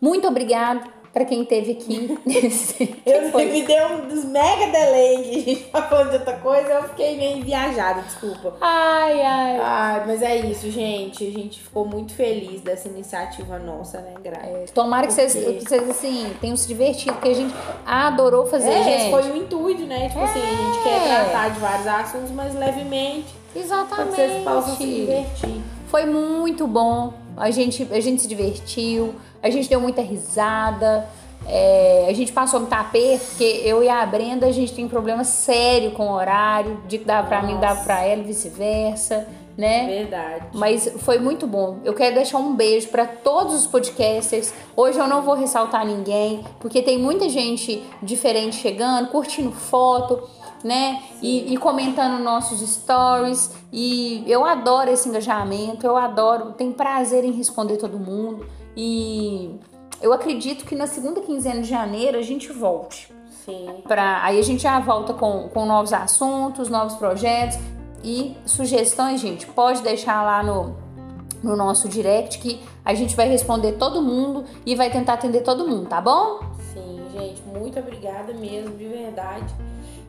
Muito 0.00 0.26
obrigada 0.26 1.01
pra 1.12 1.24
quem 1.24 1.42
aqui 1.72 2.18
nesse. 2.24 2.96
Eu 3.04 3.30
Foi. 3.30 3.44
me 3.46 3.62
deu 3.62 3.86
um 3.88 4.08
dos 4.08 4.24
mega 4.24 4.66
delay 4.66 5.22
que 5.22 5.30
a 5.30 5.40
gente 5.42 5.64
tá 5.64 5.82
falando 5.82 6.10
de 6.10 6.16
outra 6.16 6.36
coisa, 6.38 6.68
eu 6.70 6.82
fiquei 6.84 7.16
meio 7.16 7.44
viajada, 7.44 8.00
desculpa. 8.02 8.54
Ai, 8.60 9.20
ai. 9.20 9.58
Ai, 9.60 10.04
mas 10.06 10.22
é 10.22 10.36
isso, 10.36 10.70
gente. 10.70 11.26
A 11.26 11.30
gente 11.30 11.60
ficou 11.60 11.84
muito 11.84 12.14
feliz 12.14 12.60
dessa 12.62 12.88
iniciativa 12.88 13.58
nossa, 13.58 14.00
né, 14.00 14.14
Gra? 14.22 14.38
É, 14.42 14.64
Tomara 14.74 15.06
que 15.06 15.12
vocês, 15.12 15.34
Porque- 15.34 15.52
que 15.58 15.68
vocês, 15.68 15.90
assim, 15.90 16.32
tenham 16.40 16.56
se 16.56 16.66
divertido, 16.66 17.12
porque 17.14 17.28
a 17.30 17.34
gente 17.34 17.54
adorou 17.84 18.46
fazer, 18.46 18.70
É, 18.70 18.82
gente. 18.82 19.00
esse 19.02 19.10
foi 19.10 19.30
o 19.30 19.36
intuito, 19.36 19.82
né? 19.82 20.08
Tipo 20.08 20.20
assim, 20.20 20.40
a 20.40 20.44
gente 20.44 20.82
quer 20.82 20.96
É. 20.96 21.24
tratar 21.24 21.48
de 21.50 21.60
vários 21.60 21.86
assuntos, 21.86 22.30
mas 22.30 22.54
levemente, 22.54 23.26
pra 23.32 23.52
que 23.52 23.58
Exatamente. 23.58 24.14
vocês 24.16 24.44
possam 24.44 24.76
se 24.76 24.84
divertir. 24.84 25.60
Foi 25.88 26.06
muito 26.06 26.66
bom. 26.66 27.12
A 27.36 27.50
gente, 27.50 27.86
a 27.90 28.00
gente 28.00 28.22
se 28.22 28.28
divertiu, 28.28 29.14
a 29.42 29.50
gente 29.50 29.68
deu 29.68 29.80
muita 29.80 30.00
risada. 30.02 31.08
é, 31.46 32.06
a 32.08 32.12
gente 32.12 32.32
passou 32.32 32.60
no 32.60 32.66
tapete, 32.66 33.24
porque 33.26 33.62
eu 33.64 33.82
e 33.82 33.88
a 33.88 34.06
Brenda, 34.06 34.46
a 34.46 34.52
gente 34.52 34.72
tem 34.72 34.86
problema 34.86 35.24
sério 35.24 35.90
com 35.90 36.06
o 36.06 36.12
horário, 36.12 36.80
de 36.86 36.98
que 36.98 37.04
dava 37.04 37.26
pra 37.26 37.42
mim, 37.42 37.54
Nossa. 37.54 37.66
dava 37.66 37.84
pra 37.84 38.04
ela 38.04 38.22
e 38.22 38.24
vice-versa, 38.24 39.26
né? 39.58 39.86
Verdade. 39.86 40.46
Mas 40.54 40.88
foi 40.98 41.18
muito 41.18 41.46
bom. 41.46 41.78
Eu 41.84 41.94
quero 41.94 42.14
deixar 42.14 42.38
um 42.38 42.54
beijo 42.54 42.88
para 42.88 43.04
todos 43.06 43.54
os 43.54 43.66
podcasters. 43.66 44.54
Hoje 44.76 44.98
eu 44.98 45.08
não 45.08 45.22
vou 45.22 45.34
ressaltar 45.34 45.84
ninguém, 45.84 46.44
porque 46.60 46.80
tem 46.80 46.96
muita 46.96 47.28
gente 47.28 47.82
diferente 48.00 48.56
chegando, 48.56 49.08
curtindo 49.08 49.50
foto, 49.50 50.22
né? 50.62 51.02
E, 51.20 51.52
e 51.52 51.56
comentando 51.56 52.22
nossos 52.22 52.60
stories. 52.60 53.50
E 53.72 54.22
eu 54.28 54.44
adoro 54.44 54.90
esse 54.90 55.08
engajamento, 55.08 55.84
eu 55.84 55.96
adoro, 55.96 56.52
tenho 56.52 56.72
prazer 56.72 57.24
em 57.24 57.32
responder 57.32 57.78
todo 57.78 57.98
mundo. 57.98 58.46
E 58.76 59.58
eu 60.00 60.12
acredito 60.12 60.64
que 60.64 60.74
na 60.74 60.86
segunda 60.86 61.20
quinzena 61.20 61.60
de 61.60 61.68
janeiro 61.68 62.18
a 62.18 62.22
gente 62.22 62.52
volte. 62.52 63.12
Sim. 63.44 63.82
Pra, 63.86 64.22
aí 64.22 64.38
a 64.38 64.42
gente 64.42 64.62
já 64.62 64.78
volta 64.78 65.12
com, 65.14 65.48
com 65.48 65.66
novos 65.66 65.92
assuntos, 65.92 66.68
novos 66.68 66.94
projetos 66.94 67.58
e 68.04 68.36
sugestões, 68.44 69.20
gente. 69.20 69.46
Pode 69.46 69.82
deixar 69.82 70.22
lá 70.22 70.42
no, 70.42 70.76
no 71.42 71.56
nosso 71.56 71.88
direct 71.88 72.38
que 72.38 72.60
a 72.84 72.94
gente 72.94 73.14
vai 73.16 73.28
responder 73.28 73.72
todo 73.72 74.00
mundo 74.02 74.44
e 74.64 74.74
vai 74.74 74.90
tentar 74.90 75.14
atender 75.14 75.42
todo 75.42 75.66
mundo, 75.66 75.88
tá 75.88 76.00
bom? 76.00 76.40
Sim, 76.72 77.00
gente, 77.12 77.42
muito 77.42 77.78
obrigada 77.78 78.32
mesmo, 78.32 78.76
de 78.76 78.86
verdade. 78.86 79.52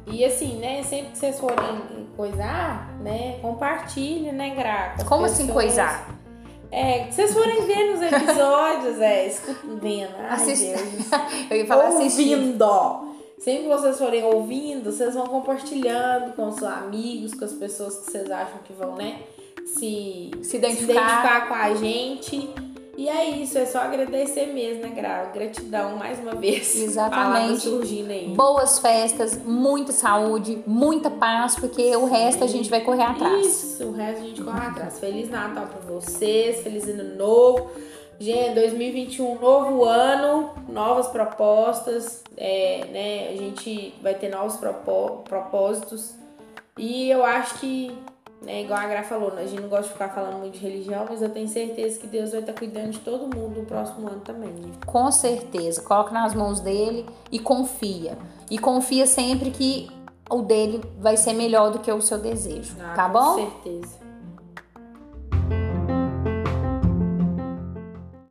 E 0.07 0.23
assim, 0.25 0.57
né, 0.57 0.83
sempre 0.83 1.11
que 1.11 1.17
vocês 1.17 1.39
forem 1.39 2.07
coisar, 2.17 2.89
né, 3.01 3.39
compartilhe, 3.41 4.31
né, 4.31 4.53
Gra? 4.53 4.93
com 4.95 5.01
as 5.01 5.07
Como 5.07 5.25
assim 5.25 5.47
pessoas. 5.47 5.65
coisar? 5.65 6.09
É, 6.75 7.05
vocês 7.11 7.31
forem 7.33 7.65
ver 7.67 7.91
nos 7.91 8.01
episódios, 8.01 8.99
é, 8.99 9.27
escutando, 9.27 9.79
vendo. 9.79 10.09
Ai, 10.17 10.35
Assist- 10.35 10.63
Deus. 10.65 10.81
Eu 11.51 11.57
ia 11.57 11.65
falar 11.67 11.89
ouvindo. 11.89 13.13
Sempre 13.39 13.63
que 13.63 13.69
vocês 13.69 13.97
forem 13.99 14.23
ouvindo, 14.23 14.91
vocês 14.91 15.13
vão 15.13 15.27
compartilhando 15.27 16.33
com 16.35 16.47
os 16.47 16.63
amigos, 16.63 17.33
com 17.33 17.43
as 17.45 17.51
pessoas 17.53 17.97
que 17.97 18.11
vocês 18.11 18.31
acham 18.31 18.57
que 18.63 18.71
vão, 18.73 18.95
né, 18.95 19.19
se, 19.65 20.31
Se 20.41 20.57
identificar. 20.57 21.47
com 21.47 21.53
a 21.53 21.73
gente. 21.75 22.49
E 22.95 23.09
é 23.09 23.27
isso, 23.27 23.57
é 23.57 23.65
só 23.65 23.79
agradecer 23.79 24.47
mesmo, 24.47 24.83
né, 24.83 24.89
Gra? 24.89 25.25
Gratidão 25.33 25.97
mais 25.97 26.19
uma 26.19 26.35
vez. 26.35 26.75
Exatamente. 26.79 27.61
surgindo 27.61 28.11
aí. 28.11 28.27
Boas 28.35 28.77
festas, 28.77 29.35
muita 29.43 29.91
saúde, 29.91 30.63
muita 30.67 31.09
paz, 31.09 31.55
porque 31.55 31.95
o 31.95 32.05
resto 32.05 32.43
a 32.43 32.47
gente 32.47 32.69
vai 32.69 32.81
correr 32.81 33.03
atrás. 33.03 33.45
Isso, 33.45 33.85
o 33.85 33.91
resto 33.93 34.21
a 34.21 34.25
gente 34.27 34.41
corre 34.43 34.67
atrás. 34.67 34.99
Feliz 34.99 35.29
Natal 35.29 35.65
pra 35.65 35.91
vocês, 35.91 36.61
feliz 36.61 36.87
ano 36.87 37.15
novo. 37.15 37.71
Gente, 38.19 38.53
2021, 38.53 39.39
novo 39.39 39.83
ano, 39.85 40.53
novas 40.69 41.07
propostas, 41.07 42.23
é, 42.37 42.85
né? 42.91 43.29
A 43.29 43.35
gente 43.35 43.95
vai 44.03 44.13
ter 44.13 44.29
novos 44.29 44.57
propósitos. 44.57 46.13
E 46.77 47.09
eu 47.09 47.25
acho 47.25 47.59
que 47.59 47.91
né, 48.43 48.61
igual 48.61 48.79
a 48.79 48.85
Gra 48.87 49.03
falou, 49.03 49.33
a 49.37 49.45
gente 49.45 49.61
não 49.61 49.69
gosta 49.69 49.87
de 49.87 49.93
ficar 49.93 50.09
falando 50.09 50.39
muito 50.39 50.53
de 50.53 50.59
religião, 50.59 51.05
mas 51.09 51.21
eu 51.21 51.29
tenho 51.29 51.47
certeza 51.47 51.99
que 51.99 52.07
Deus 52.07 52.31
vai 52.31 52.41
estar 52.41 52.53
cuidando 52.53 52.91
de 52.91 52.99
todo 52.99 53.23
mundo 53.23 53.61
no 53.61 53.65
próximo 53.65 54.07
ano 54.07 54.19
também. 54.21 54.49
Né? 54.49 54.71
Com 54.85 55.11
certeza. 55.11 55.81
Coloca 55.81 56.11
nas 56.11 56.33
mãos 56.33 56.59
dele 56.59 57.05
e 57.31 57.39
confia. 57.39 58.17
E 58.51 58.57
confia 58.57 59.07
sempre 59.07 59.49
que 59.51 59.89
o 60.29 60.41
dele 60.41 60.81
vai 60.99 61.15
ser 61.15 61.33
melhor 61.33 61.71
do 61.71 61.79
que 61.79 61.91
o 61.91 62.01
seu 62.01 62.17
desejo, 62.17 62.75
ah, 62.81 62.93
tá 62.95 63.07
bom? 63.07 63.33
Com 63.33 63.35
certeza. 63.35 64.02